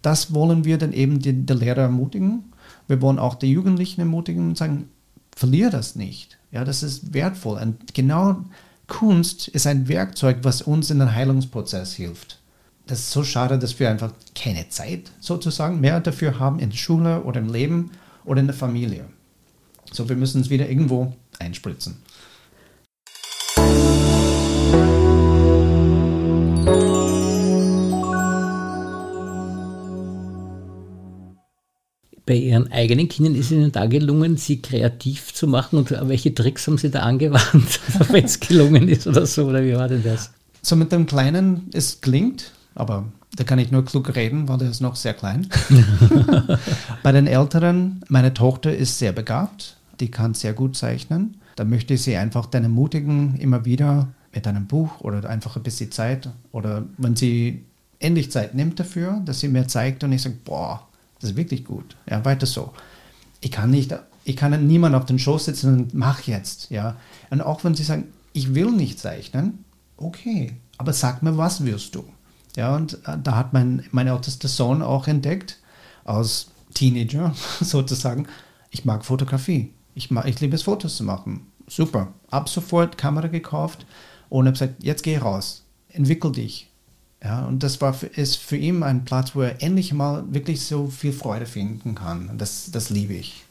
Das 0.00 0.32
wollen 0.32 0.64
wir 0.64 0.78
dann 0.78 0.92
eben 0.92 1.18
die, 1.18 1.32
die 1.32 1.52
Lehrer 1.52 1.82
ermutigen. 1.82 2.52
Wir 2.86 3.02
wollen 3.02 3.18
auch 3.18 3.34
die 3.34 3.50
Jugendlichen 3.50 4.00
ermutigen 4.00 4.48
und 4.48 4.56
sagen, 4.56 4.88
verliere 5.34 5.70
das 5.70 5.96
nicht. 5.96 6.38
Ja, 6.50 6.64
das 6.64 6.82
ist 6.82 7.12
wertvoll. 7.12 7.60
Und 7.60 7.92
genau 7.94 8.44
Kunst 8.86 9.48
ist 9.48 9.66
ein 9.66 9.88
Werkzeug, 9.88 10.38
was 10.42 10.62
uns 10.62 10.90
in 10.90 10.98
den 10.98 11.14
Heilungsprozess 11.14 11.94
hilft. 11.94 12.37
Das 12.88 13.00
ist 13.00 13.10
so 13.10 13.22
schade, 13.22 13.58
dass 13.58 13.78
wir 13.78 13.90
einfach 13.90 14.12
keine 14.34 14.70
Zeit 14.70 15.10
sozusagen 15.20 15.78
mehr 15.78 16.00
dafür 16.00 16.38
haben 16.38 16.58
in 16.58 16.70
der 16.70 16.78
Schule 16.78 17.22
oder 17.22 17.38
im 17.38 17.52
Leben 17.52 17.90
oder 18.24 18.40
in 18.40 18.46
der 18.46 18.56
Familie. 18.56 19.04
So, 19.92 20.08
wir 20.08 20.16
müssen 20.16 20.40
es 20.40 20.48
wieder 20.48 20.68
irgendwo 20.68 21.12
einspritzen. 21.38 21.98
bei 32.24 32.34
Ihren 32.34 32.70
eigenen 32.70 33.08
Kindern 33.08 33.34
ist 33.34 33.50
Ihnen 33.50 33.72
da 33.72 33.86
gelungen, 33.86 34.36
sie 34.36 34.60
kreativ 34.60 35.32
zu 35.32 35.46
machen? 35.46 35.78
Und 35.78 35.90
welche 35.90 36.34
Tricks 36.34 36.66
haben 36.66 36.76
Sie 36.76 36.90
da 36.90 37.00
angewandt, 37.00 37.80
wenn 38.10 38.26
es 38.26 38.38
gelungen 38.38 38.86
ist 38.86 39.06
oder 39.06 39.24
so? 39.24 39.46
Oder 39.46 39.64
wie 39.64 39.74
war 39.74 39.88
denn 39.88 40.02
das? 40.02 40.30
So 40.60 40.76
mit 40.76 40.92
dem 40.92 41.06
Kleinen, 41.06 41.70
es 41.72 42.02
klingt, 42.02 42.52
aber 42.78 43.04
da 43.36 43.44
kann 43.44 43.58
ich 43.58 43.70
nur 43.70 43.84
klug 43.84 44.14
reden, 44.14 44.48
weil 44.48 44.58
der 44.58 44.70
ist 44.70 44.80
noch 44.80 44.96
sehr 44.96 45.14
klein. 45.14 45.48
bei 47.02 47.12
den 47.12 47.26
Älteren, 47.26 48.02
meine 48.08 48.34
Tochter 48.34 48.74
ist 48.74 48.98
sehr 48.98 49.12
begabt, 49.12 49.76
die 50.00 50.10
kann 50.10 50.34
sehr 50.34 50.52
gut 50.52 50.76
zeichnen. 50.76 51.36
Da 51.56 51.64
möchte 51.64 51.94
ich 51.94 52.02
sie 52.02 52.16
einfach 52.16 52.46
dann 52.46 52.62
ermutigen, 52.62 53.36
immer 53.36 53.64
wieder 53.64 54.08
mit 54.32 54.46
einem 54.46 54.66
Buch 54.66 55.00
oder 55.00 55.28
einfach 55.28 55.56
ein 55.56 55.62
bisschen 55.62 55.90
Zeit 55.90 56.30
oder 56.52 56.84
wenn 56.96 57.16
sie 57.16 57.64
endlich 57.98 58.30
Zeit 58.30 58.54
nimmt 58.54 58.78
dafür, 58.78 59.20
dass 59.24 59.40
sie 59.40 59.48
mir 59.48 59.66
zeigt 59.66 60.04
und 60.04 60.12
ich 60.12 60.22
sage, 60.22 60.36
boah, 60.44 60.86
das 61.20 61.30
ist 61.30 61.36
wirklich 61.36 61.64
gut. 61.64 61.96
Ja, 62.08 62.24
weiter 62.24 62.46
so. 62.46 62.72
Ich 63.40 63.50
kann 63.50 63.70
nicht, 63.70 63.94
ich 64.24 64.36
kann 64.36 64.66
niemand 64.66 64.94
auf 64.94 65.06
den 65.06 65.18
Schoß 65.18 65.46
sitzen 65.46 65.76
und 65.76 65.94
mach 65.94 66.22
jetzt. 66.22 66.70
Ja. 66.70 66.96
Und 67.30 67.40
auch 67.40 67.64
wenn 67.64 67.74
sie 67.74 67.82
sagen, 67.82 68.04
ich 68.32 68.54
will 68.54 68.70
nicht 68.70 69.00
zeichnen, 69.00 69.64
okay, 69.96 70.56
aber 70.76 70.92
sag 70.92 71.22
mir, 71.22 71.36
was 71.36 71.64
wirst 71.64 71.94
du? 71.94 72.04
Ja, 72.58 72.74
und 72.74 72.94
äh, 73.06 73.16
da 73.22 73.36
hat 73.36 73.52
mein, 73.52 73.84
mein 73.92 74.08
ältester 74.08 74.48
Sohn 74.48 74.82
auch 74.82 75.06
entdeckt, 75.06 75.60
als 76.04 76.48
Teenager 76.74 77.32
sozusagen, 77.60 78.26
ich 78.70 78.84
mag 78.84 79.04
Fotografie. 79.04 79.72
Ich, 79.94 80.10
mag, 80.10 80.26
ich 80.26 80.40
liebe 80.40 80.56
es, 80.56 80.62
Fotos 80.62 80.96
zu 80.96 81.04
machen. 81.04 81.46
Super. 81.68 82.12
Ab 82.30 82.48
sofort 82.48 82.98
Kamera 82.98 83.28
gekauft 83.28 83.86
und 84.28 84.46
habe 84.46 84.52
gesagt, 84.54 84.82
jetzt 84.82 85.04
geh 85.04 85.18
raus, 85.18 85.64
entwickel 85.88 86.32
dich, 86.32 86.68
ja, 87.22 87.46
und 87.46 87.62
das 87.62 87.80
war 87.80 87.94
für, 87.94 88.06
ist 88.06 88.36
für 88.36 88.56
ihn 88.56 88.82
ein 88.82 89.04
Platz, 89.04 89.34
wo 89.34 89.42
er 89.42 89.62
endlich 89.62 89.92
mal 89.92 90.24
wirklich 90.32 90.64
so 90.64 90.88
viel 90.88 91.12
Freude 91.12 91.46
finden 91.46 91.94
kann. 91.94 92.38
Das, 92.38 92.70
das 92.72 92.90
liebe 92.90 93.14
ich. 93.14 93.44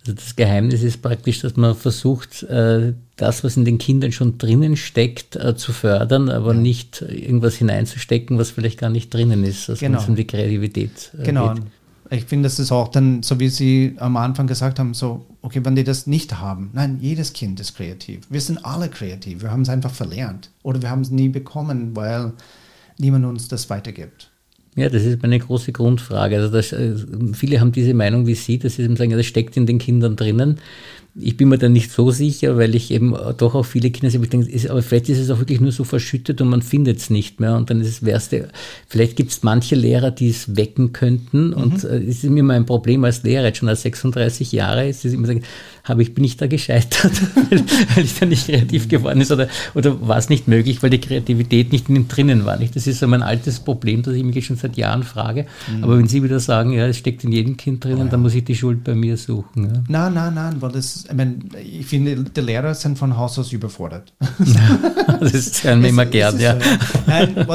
Also 0.00 0.12
das 0.12 0.36
Geheimnis 0.36 0.82
ist 0.82 1.02
praktisch, 1.02 1.40
dass 1.40 1.56
man 1.56 1.74
versucht, 1.74 2.42
äh, 2.44 2.94
das, 3.16 3.44
was 3.44 3.56
in 3.56 3.64
den 3.64 3.78
Kindern 3.78 4.12
schon 4.12 4.38
drinnen 4.38 4.76
steckt, 4.76 5.36
äh, 5.36 5.56
zu 5.56 5.72
fördern, 5.72 6.30
aber 6.30 6.54
ja. 6.54 6.60
nicht 6.60 7.02
irgendwas 7.02 7.56
hineinzustecken, 7.56 8.38
was 8.38 8.50
vielleicht 8.50 8.78
gar 8.78 8.90
nicht 8.90 9.12
drinnen 9.12 9.44
ist, 9.44 9.68
also 9.68 9.80
genau. 9.80 9.98
wenn 9.98 10.02
es 10.02 10.08
um 10.08 10.16
die 10.16 10.26
Kreativität 10.26 11.10
genau. 11.22 11.54
geht. 11.54 11.64
Ich 12.10 12.24
finde, 12.24 12.46
das 12.46 12.58
ist 12.58 12.72
auch 12.72 12.88
dann, 12.88 13.22
so 13.22 13.38
wie 13.38 13.48
Sie 13.48 13.94
am 13.98 14.16
Anfang 14.16 14.46
gesagt 14.46 14.78
haben, 14.78 14.94
so, 14.94 15.26
okay, 15.42 15.60
wenn 15.62 15.76
die 15.76 15.84
das 15.84 16.06
nicht 16.06 16.38
haben, 16.38 16.70
nein, 16.72 16.98
jedes 17.00 17.34
Kind 17.34 17.60
ist 17.60 17.76
kreativ. 17.76 18.20
Wir 18.30 18.40
sind 18.40 18.64
alle 18.64 18.88
kreativ. 18.88 19.42
Wir 19.42 19.50
haben 19.50 19.62
es 19.62 19.68
einfach 19.68 19.92
verlernt 19.92 20.50
oder 20.62 20.80
wir 20.80 20.88
haben 20.88 21.02
es 21.02 21.10
nie 21.10 21.28
bekommen, 21.28 21.94
weil 21.94 22.32
niemand 22.96 23.26
uns 23.26 23.48
das 23.48 23.68
weitergibt. 23.68 24.30
Ja, 24.76 24.88
das 24.88 25.04
ist 25.04 25.24
eine 25.24 25.38
große 25.38 25.72
Grundfrage. 25.72 26.36
Also 26.36 26.52
das, 26.52 26.72
äh, 26.72 26.94
viele 27.32 27.60
haben 27.60 27.72
diese 27.72 27.94
Meinung 27.94 28.26
wie 28.26 28.34
Sie, 28.34 28.58
dass 28.58 28.76
sie 28.76 28.84
sagen, 28.94 29.10
ja, 29.10 29.16
das 29.16 29.26
steckt 29.26 29.56
in 29.56 29.66
den 29.66 29.78
Kindern 29.78 30.14
drinnen. 30.16 30.58
Ich 31.20 31.36
bin 31.36 31.48
mir 31.48 31.58
da 31.58 31.68
nicht 31.68 31.90
so 31.90 32.12
sicher, 32.12 32.56
weil 32.58 32.76
ich 32.76 32.92
eben 32.92 33.16
doch 33.38 33.56
auch 33.56 33.64
viele 33.64 33.90
Kinder 33.90 34.08
sehe, 34.08 34.22
ich 34.22 34.28
denke, 34.28 34.48
ist, 34.48 34.70
aber 34.70 34.82
vielleicht 34.82 35.08
ist 35.08 35.18
es 35.18 35.30
auch 35.30 35.40
wirklich 35.40 35.60
nur 35.60 35.72
so 35.72 35.82
verschüttet 35.82 36.40
und 36.40 36.48
man 36.48 36.62
findet 36.62 36.98
es 36.98 37.10
nicht 37.10 37.40
mehr. 37.40 37.56
Und 37.56 37.70
dann 37.70 37.80
ist 37.80 37.88
es 37.88 38.04
Wärste, 38.04 38.50
vielleicht 38.86 39.16
gibt 39.16 39.32
es 39.32 39.42
manche 39.42 39.74
Lehrer, 39.74 40.12
die 40.12 40.28
es 40.28 40.56
wecken 40.56 40.92
könnten. 40.92 41.48
Mhm. 41.48 41.54
Und 41.54 41.84
äh, 41.84 41.98
es 41.98 42.18
ist 42.18 42.24
immer 42.24 42.42
mein 42.44 42.66
Problem 42.66 43.02
als 43.02 43.24
Lehrer, 43.24 43.46
jetzt 43.46 43.58
schon 43.58 43.68
als 43.68 43.82
36 43.82 44.52
Jahre, 44.52 44.88
ist 44.88 45.04
es 45.04 45.12
immer 45.12 45.26
sagen, 45.26 45.42
habe 45.88 46.02
ich, 46.02 46.14
bin 46.14 46.24
ich 46.24 46.36
da 46.36 46.46
gescheitert, 46.46 47.12
weil 47.94 48.04
ich 48.04 48.18
da 48.18 48.26
nicht 48.26 48.46
kreativ 48.46 48.88
geworden 48.88 49.20
ist 49.20 49.32
oder, 49.32 49.48
oder 49.74 50.06
war 50.06 50.18
es 50.18 50.28
nicht 50.28 50.48
möglich, 50.48 50.82
weil 50.82 50.90
die 50.90 51.00
Kreativität 51.00 51.72
nicht 51.72 51.88
in 51.88 52.08
drinnen 52.08 52.44
war. 52.44 52.58
Nicht? 52.58 52.76
Das 52.76 52.86
ist 52.86 53.00
so 53.00 53.06
mein 53.06 53.22
altes 53.22 53.60
Problem, 53.60 54.02
das 54.02 54.14
ich 54.14 54.24
mich 54.24 54.46
schon 54.46 54.56
seit 54.56 54.76
Jahren 54.76 55.02
frage. 55.02 55.46
Mhm. 55.74 55.84
Aber 55.84 55.98
wenn 55.98 56.08
Sie 56.08 56.22
wieder 56.22 56.40
sagen, 56.40 56.72
ja, 56.72 56.86
es 56.86 56.98
steckt 56.98 57.24
in 57.24 57.32
jedem 57.32 57.56
Kind 57.56 57.84
drinnen, 57.84 57.98
ja. 57.98 58.04
dann 58.06 58.22
muss 58.22 58.34
ich 58.34 58.44
die 58.44 58.54
Schuld 58.54 58.84
bei 58.84 58.94
mir 58.94 59.16
suchen. 59.16 59.64
Ja. 59.64 59.82
Nein, 59.88 60.14
nein, 60.14 60.34
nein, 60.34 60.56
weil 60.60 60.72
das, 60.72 61.04
ich, 61.08 61.14
meine, 61.14 61.36
ich 61.62 61.86
finde, 61.86 62.24
die 62.24 62.40
Lehrer 62.40 62.74
sind 62.74 62.98
von 62.98 63.16
Haus 63.16 63.38
aus 63.38 63.52
überfordert. 63.52 64.12
das 65.20 65.32
ist 65.32 65.64
ja 65.64 65.72
immer 65.72 66.06
gern, 66.06 66.38
ja. 66.38 66.54
So, 66.54 66.66
Nein, 67.06 67.46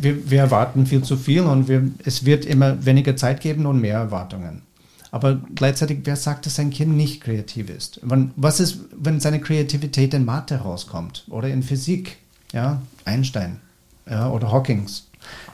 wir, 0.00 0.30
wir, 0.30 0.38
erwarten 0.38 0.86
viel 0.86 1.02
zu 1.02 1.16
viel 1.16 1.42
und 1.42 1.68
wir, 1.68 1.90
es 2.04 2.24
wird 2.24 2.44
immer 2.44 2.84
weniger 2.84 3.16
Zeit 3.16 3.40
geben 3.40 3.66
und 3.66 3.80
mehr 3.80 3.98
Erwartungen. 3.98 4.62
Aber 5.10 5.40
gleichzeitig, 5.54 6.00
wer 6.04 6.16
sagt, 6.16 6.46
dass 6.46 6.54
sein 6.54 6.70
Kind 6.70 6.96
nicht 6.96 7.20
kreativ 7.20 7.68
ist? 7.68 8.00
Wenn, 8.02 8.30
was 8.36 8.60
ist, 8.60 8.78
wenn 8.96 9.20
seine 9.20 9.40
Kreativität 9.40 10.14
in 10.14 10.24
Mathe 10.24 10.56
rauskommt 10.56 11.24
oder 11.28 11.48
in 11.48 11.62
Physik? 11.62 12.18
Ja, 12.52 12.82
Einstein 13.04 13.60
ja, 14.08 14.30
oder 14.30 14.52
Hawkins. 14.52 15.06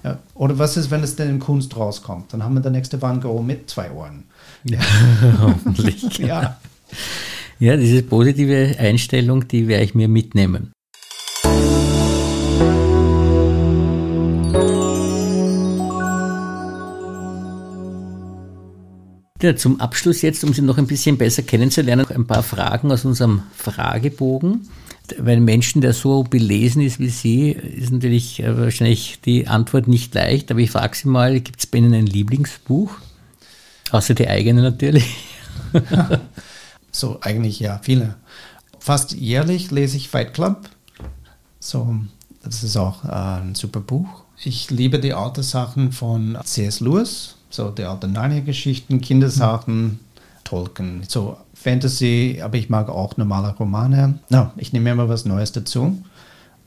Ja, 0.05 0.19
oder 0.35 0.59
was 0.59 0.77
ist, 0.77 0.90
wenn 0.90 1.03
es 1.03 1.16
denn 1.16 1.29
in 1.29 1.38
Kunst 1.38 1.77
rauskommt? 1.77 2.33
Dann 2.33 2.42
haben 2.42 2.55
wir 2.55 2.61
der 2.61 2.71
nächste 2.71 3.01
Van 3.01 3.21
Gogh 3.21 3.42
mit 3.42 3.69
zwei 3.69 3.90
Ohren. 3.90 4.25
Ja, 4.64 4.79
hoffentlich. 5.40 6.19
ja. 6.19 6.59
Ja, 7.59 7.77
diese 7.77 8.03
positive 8.03 8.77
Einstellung, 8.79 9.49
die 9.49 9.66
werde 9.66 9.85
ich 9.85 9.95
mir 9.95 10.09
mitnehmen. 10.09 10.73
Ja, 19.47 19.55
zum 19.55 19.79
Abschluss 19.81 20.23
jetzt, 20.23 20.43
um 20.43 20.53
Sie 20.53 20.61
noch 20.61 20.77
ein 20.77 20.89
bisschen 20.89 21.19
besser 21.19 21.43
kennenzulernen, 21.43 22.05
ein 22.13 22.27
paar 22.27 22.43
Fragen 22.43 22.91
aus 22.91 23.05
unserem 23.05 23.45
Fragebogen. 23.55 24.69
Weil 25.19 25.37
ein 25.37 25.45
Menschen, 25.45 25.81
der 25.81 25.93
so 25.93 26.25
belesen 26.25 26.83
ist 26.83 26.99
wie 26.99 27.11
Sie, 27.11 27.51
ist 27.53 27.93
natürlich 27.93 28.43
äh, 28.43 28.59
wahrscheinlich 28.59 29.21
die 29.25 29.47
Antwort 29.47 29.87
nicht 29.87 30.13
leicht. 30.17 30.51
Aber 30.51 30.59
ich 30.59 30.73
frage 30.73 30.97
Sie 30.97 31.07
mal, 31.07 31.39
gibt 31.39 31.61
es 31.61 31.67
bei 31.69 31.79
Ihnen 31.79 31.95
ein 31.95 32.07
Lieblingsbuch? 32.07 32.91
Außer 33.93 34.15
die 34.15 34.27
eigene 34.27 34.63
natürlich. 34.63 35.15
so, 36.91 37.19
eigentlich 37.21 37.61
ja, 37.61 37.79
viele. 37.85 38.17
Fast 38.81 39.13
jährlich 39.13 39.71
lese 39.71 39.97
ich 39.97 40.09
Fight 40.09 40.35
Club. 40.35 40.69
So, 41.61 41.95
das 42.43 42.65
ist 42.65 42.77
auch 42.77 43.05
äh, 43.05 43.43
ein 43.43 43.55
super 43.55 43.79
Buch. 43.79 44.25
Ich 44.43 44.73
liebe 44.73 44.99
die 44.99 45.13
alten 45.13 45.45
Sachen 45.45 45.93
von 45.93 46.37
C.S. 46.43 46.81
Lewis 46.81 47.36
so 47.57 47.71
die 47.71 47.85
alten 47.85 48.12
Narnia-Geschichten, 48.12 49.01
Kindersachen, 49.01 49.99
Tolkien, 50.45 51.03
so 51.09 51.37
Fantasy, 51.55 52.40
aber 52.42 52.57
ich 52.57 52.71
mag 52.71 52.88
auch 52.88 53.16
normale 53.16 53.53
Romane. 53.57 54.21
No, 54.29 54.51
ich 54.57 54.73
nehme 54.73 54.90
immer 54.90 55.09
was 55.09 55.25
Neues 55.25 55.53
dazu. 55.53 56.03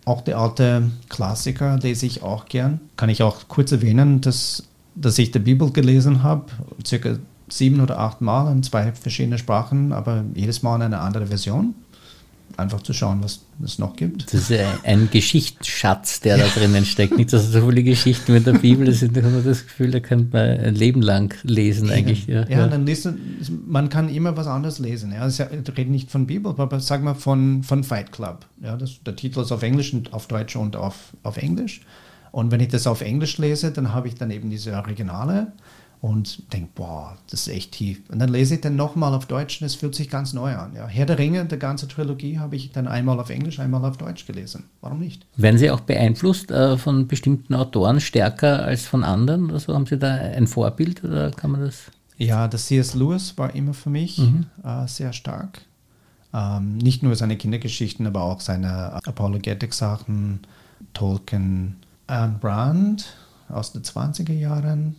auch 0.05 0.21
die 0.21 0.33
alte 0.33 0.89
Klassiker 1.07 1.77
lese 1.77 2.05
ich 2.05 2.23
auch 2.23 2.45
gern. 2.45 2.81
Kann 2.97 3.09
ich 3.09 3.23
auch 3.23 3.47
kurz 3.47 3.71
erwähnen, 3.71 4.21
dass, 4.21 4.63
dass 4.95 5.17
ich 5.19 5.31
die 5.31 5.39
Bibel 5.39 5.71
gelesen 5.71 6.23
habe, 6.23 6.45
circa 6.85 7.17
sieben 7.47 7.79
oder 7.79 7.99
acht 7.99 8.21
Mal 8.21 8.51
in 8.51 8.63
zwei 8.63 8.91
verschiedene 8.91 9.37
Sprachen, 9.37 9.93
aber 9.93 10.23
jedes 10.33 10.63
Mal 10.63 10.77
in 10.77 10.81
eine 10.81 10.99
andere 10.99 11.27
Version 11.27 11.75
einfach 12.59 12.81
zu 12.81 12.93
schauen, 12.93 13.23
was 13.23 13.41
es 13.63 13.79
noch 13.79 13.95
gibt. 13.95 14.33
Das 14.33 14.49
ist 14.49 14.59
ein 14.83 15.09
Geschichtsschatz, 15.11 16.19
der 16.19 16.37
da 16.37 16.47
drinnen 16.47 16.85
steckt. 16.85 17.17
Nicht, 17.17 17.33
dass 17.33 17.51
so 17.51 17.67
viele 17.67 17.83
Geschichten 17.83 18.33
mit 18.33 18.45
der 18.45 18.53
Bibel 18.53 18.91
sind, 18.93 19.15
da 19.15 19.21
hat 19.21 19.31
man 19.31 19.43
das 19.43 19.63
Gefühl, 19.63 19.91
da 19.91 19.99
könnte 19.99 20.37
man 20.37 20.65
ein 20.65 20.75
Leben 20.75 21.01
lang 21.01 21.33
lesen 21.43 21.89
eigentlich. 21.89 22.27
Ja, 22.27 22.47
ja, 22.47 22.67
dann 22.67 22.85
liest 22.85 23.09
man 23.65 23.89
kann 23.89 24.09
immer 24.09 24.35
was 24.37 24.47
anderes 24.47 24.79
lesen. 24.79 25.11
Ja. 25.11 25.27
Ich 25.27 25.39
rede 25.39 25.91
nicht 25.91 26.11
von 26.11 26.27
Bibel, 26.27 26.53
aber 26.57 26.79
sag 26.79 27.03
mal 27.03 27.15
von, 27.15 27.63
von 27.63 27.83
Fight 27.83 28.11
Club. 28.11 28.45
Ja, 28.61 28.77
das, 28.77 29.01
der 29.03 29.15
Titel 29.15 29.41
ist 29.41 29.51
auf 29.51 29.63
Englisch 29.63 29.93
und 29.93 30.13
auf 30.13 30.27
Deutsch 30.27 30.55
und 30.55 30.75
auf, 30.75 31.13
auf 31.23 31.37
Englisch. 31.37 31.81
Und 32.31 32.51
wenn 32.51 32.59
ich 32.59 32.67
das 32.67 32.85
auf 32.85 33.01
Englisch 33.01 33.37
lese, 33.37 33.71
dann 33.71 33.93
habe 33.93 34.07
ich 34.07 34.15
dann 34.15 34.29
eben 34.31 34.49
diese 34.49 34.73
Originale 34.73 35.53
und 36.01 36.53
denke, 36.53 36.69
boah, 36.75 37.17
das 37.29 37.47
ist 37.47 37.53
echt 37.53 37.73
tief. 37.73 38.01
Und 38.09 38.19
dann 38.19 38.29
lese 38.29 38.55
ich 38.55 38.61
dann 38.61 38.77
nochmal 38.77 39.13
auf 39.13 39.25
Deutsch 39.25 39.61
und 39.61 39.67
es 39.67 39.75
fühlt 39.75 39.95
sich 39.95 40.09
ganz 40.09 40.31
neu 40.31 40.55
an. 40.55 40.73
Ja. 40.73 40.87
Herr 40.87 41.05
der 41.05 41.17
Ringe, 41.19 41.43
die 41.45 41.59
ganze 41.59 41.89
Trilogie, 41.89 42.39
habe 42.39 42.55
ich 42.55 42.71
dann 42.71 42.87
einmal 42.87 43.19
auf 43.19 43.29
Englisch, 43.29 43.59
einmal 43.59 43.83
auf 43.83 43.97
Deutsch 43.97 44.25
gelesen. 44.25 44.65
Warum 44.79 44.99
nicht? 44.99 45.25
Werden 45.35 45.57
Sie 45.57 45.69
auch 45.69 45.81
beeinflusst 45.81 46.51
äh, 46.51 46.77
von 46.77 47.07
bestimmten 47.07 47.53
Autoren 47.53 47.99
stärker 47.99 48.63
als 48.63 48.85
von 48.85 49.03
anderen? 49.03 49.51
Also 49.51 49.73
haben 49.73 49.85
Sie 49.85 49.97
da 49.97 50.13
ein 50.13 50.47
Vorbild 50.47 51.03
oder 51.03 51.31
kann 51.31 51.51
man 51.51 51.61
das? 51.61 51.91
Ja, 52.17 52.47
das 52.47 52.67
C.S. 52.67 52.95
Lewis 52.95 53.37
war 53.37 53.53
immer 53.53 53.73
für 53.73 53.89
mich 53.89 54.19
mhm. 54.19 54.45
äh, 54.63 54.87
sehr 54.87 55.11
stark. 55.11 55.61
Ähm, 56.33 56.77
nicht 56.77 57.03
nur 57.03 57.15
seine 57.15 57.35
Kindergeschichten, 57.35 58.07
aber 58.07 58.23
auch 58.23 58.39
seine 58.39 58.93
Apologetic-Sachen, 59.05 60.41
Tolkien, 60.93 61.75
Anne 62.07 62.37
Brand 62.39 63.17
aus 63.49 63.73
den 63.73 63.83
20er 63.83 64.33
Jahren 64.33 64.95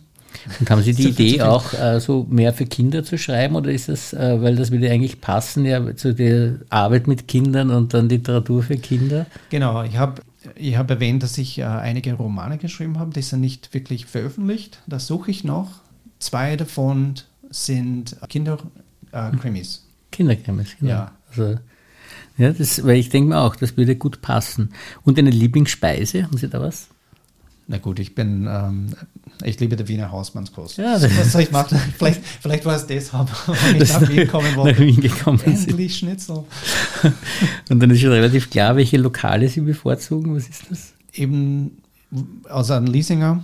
und 0.59 0.69
haben 0.69 0.81
Sie 0.81 0.93
die 0.93 1.09
Idee 1.09 1.41
auch 1.41 1.73
äh, 1.73 1.99
so 1.99 2.25
mehr 2.29 2.53
für 2.53 2.65
Kinder 2.65 3.03
zu 3.03 3.17
schreiben 3.17 3.55
oder 3.55 3.71
ist 3.71 3.89
das, 3.89 4.13
äh, 4.13 4.41
weil 4.41 4.55
das 4.55 4.71
würde 4.71 4.89
eigentlich 4.89 5.21
passen, 5.21 5.65
ja, 5.65 5.95
zu 5.95 6.13
der 6.13 6.55
Arbeit 6.69 7.07
mit 7.07 7.27
Kindern 7.27 7.69
und 7.69 7.93
dann 7.93 8.09
Literatur 8.09 8.63
für 8.63 8.77
Kinder? 8.77 9.25
Genau, 9.49 9.83
ich 9.83 9.97
habe 9.97 10.21
ich 10.55 10.75
hab 10.77 10.89
erwähnt, 10.89 11.23
dass 11.23 11.37
ich 11.37 11.59
äh, 11.59 11.63
einige 11.63 12.13
Romane 12.13 12.57
geschrieben 12.57 12.99
habe, 12.99 13.13
die 13.13 13.21
sind 13.21 13.41
nicht 13.41 13.73
wirklich 13.73 14.05
veröffentlicht. 14.05 14.79
Das 14.87 15.07
suche 15.07 15.31
ich 15.31 15.43
noch. 15.43 15.69
Zwei 16.19 16.55
davon 16.55 17.15
sind 17.49 18.17
Kinderkrimis. 18.29 19.87
Kinderkrimis, 20.11 20.75
genau. 20.79 20.91
Ja. 20.91 21.11
Also, 21.29 21.57
ja, 22.37 22.51
das, 22.51 22.83
weil 22.83 22.97
ich 22.97 23.09
denke 23.09 23.29
mir 23.29 23.39
auch, 23.39 23.55
das 23.55 23.77
würde 23.77 23.95
gut 23.95 24.21
passen. 24.21 24.73
Und 25.03 25.19
eine 25.19 25.29
Lieblingsspeise, 25.29 26.23
haben 26.23 26.37
Sie 26.37 26.47
da 26.47 26.59
was? 26.59 26.87
Na 27.67 27.77
gut, 27.77 27.99
ich 27.99 28.15
bin, 28.15 28.47
ähm, 28.49 28.87
ich 29.43 29.59
liebe 29.59 29.75
die 29.75 29.87
Wiener 29.87 30.11
Hausmannskost. 30.11 30.77
Ja, 30.77 31.01
was 31.01 31.31
soll 31.31 31.43
ich 31.43 31.51
machen? 31.51 31.79
vielleicht, 31.97 32.21
vielleicht 32.41 32.65
war 32.65 32.75
es 32.75 32.85
deshalb, 32.85 33.29
wenn 33.47 33.81
ich 33.81 33.93
nach 33.93 34.09
Wien 34.09 34.27
kommen 34.27 34.55
wollte. 34.55 34.79
Nach 34.79 34.87
Wien 34.87 35.01
gekommen 35.01 35.39
Endlich 35.45 35.97
Schnitzel. 35.97 36.43
Und 37.69 37.79
dann 37.79 37.89
ist 37.89 38.01
schon 38.01 38.11
relativ 38.11 38.49
klar, 38.49 38.75
welche 38.75 38.97
Lokale 38.97 39.47
Sie 39.47 39.61
bevorzugen. 39.61 40.35
Was 40.35 40.49
ist 40.49 40.63
das? 40.69 40.93
Eben 41.13 41.77
außer 42.49 42.75
ein 42.75 42.87
Leasinger, 42.87 43.43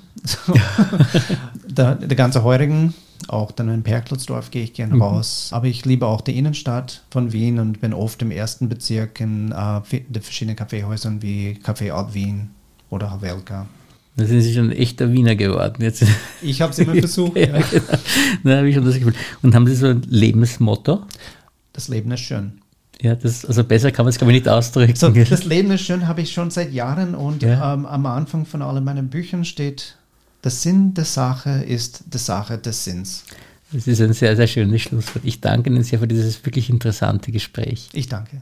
der, 1.65 1.95
der 1.95 2.17
ganze 2.17 2.43
Heurigen, 2.43 2.93
auch 3.27 3.51
dann 3.51 3.69
in 3.69 3.83
Perklotzdorf 3.83 4.51
gehe 4.51 4.63
ich 4.63 4.73
gerne 4.73 4.95
mhm. 4.95 5.01
raus. 5.01 5.49
Aber 5.51 5.67
ich 5.67 5.85
liebe 5.85 6.05
auch 6.05 6.21
die 6.21 6.37
Innenstadt 6.37 7.03
von 7.09 7.33
Wien 7.33 7.59
und 7.59 7.81
bin 7.81 7.93
oft 7.93 8.21
im 8.21 8.31
ersten 8.31 8.69
Bezirk 8.69 9.19
in 9.19 9.51
äh, 9.51 9.81
den 10.07 10.21
verschiedenen 10.21 10.55
Kaffeehäusern 10.55 11.21
wie 11.21 11.59
Café 11.63 11.91
Alt 11.91 12.13
Wien 12.13 12.51
oder 12.89 13.11
Havelka. 13.11 13.67
Da 14.17 14.25
sind 14.25 14.41
Sie 14.41 14.53
schon 14.53 14.71
ein 14.71 14.75
echter 14.75 15.13
Wiener 15.13 15.35
geworden. 15.35 15.81
Jetzt. 15.81 16.03
Ich 16.41 16.61
habe 16.61 16.71
es 16.71 16.79
immer 16.79 16.95
versucht. 16.95 17.37
ja, 17.37 17.59
genau. 17.59 17.97
Da 18.43 18.57
habe 18.57 18.69
ich 18.69 18.75
schon 18.75 18.85
das 18.85 18.95
Gefühl. 18.95 19.13
Und 19.41 19.55
haben 19.55 19.67
Sie 19.67 19.75
so 19.75 19.87
ein 19.87 20.01
Lebensmotto? 20.09 21.03
Das 21.73 21.87
Leben 21.87 22.11
ist 22.11 22.21
schön. 22.21 22.61
Ja, 23.01 23.13
das, 23.13 23.45
also 23.45 23.63
besser 23.63 23.91
kann 23.91 24.05
man 24.05 24.09
es, 24.09 24.17
glaube 24.17 24.33
ich, 24.33 24.39
nicht 24.39 24.49
ausdrücken. 24.49 24.95
So, 24.95 25.09
das 25.09 25.45
Leben 25.45 25.69
ist 25.69 25.81
schön 25.81 26.07
habe 26.07 26.21
ich 26.21 26.31
schon 26.31 26.49
seit 26.49 26.73
Jahren 26.73 27.13
und 27.13 27.43
ja. 27.43 27.73
ähm, 27.73 27.85
am 27.85 28.05
Anfang 28.07 28.47
von 28.47 28.63
allen 28.63 28.83
meinen 28.83 29.09
Büchern 29.09 29.45
steht, 29.45 29.95
der 30.43 30.49
Sinn 30.51 30.95
der 30.95 31.05
Sache 31.05 31.63
ist 31.67 32.05
die 32.11 32.17
Sache 32.17 32.57
des 32.57 32.85
Sinns. 32.85 33.23
Das 33.71 33.85
ist 33.85 34.01
ein 34.01 34.13
sehr, 34.13 34.35
sehr 34.35 34.47
schönes 34.47 34.81
Schlusswort. 34.81 35.25
Ich 35.25 35.41
danke 35.41 35.69
Ihnen 35.69 35.83
sehr 35.83 35.99
für 35.99 36.07
dieses 36.07 36.43
wirklich 36.43 36.69
interessante 36.71 37.31
Gespräch. 37.31 37.89
Ich 37.93 38.07
danke. 38.07 38.41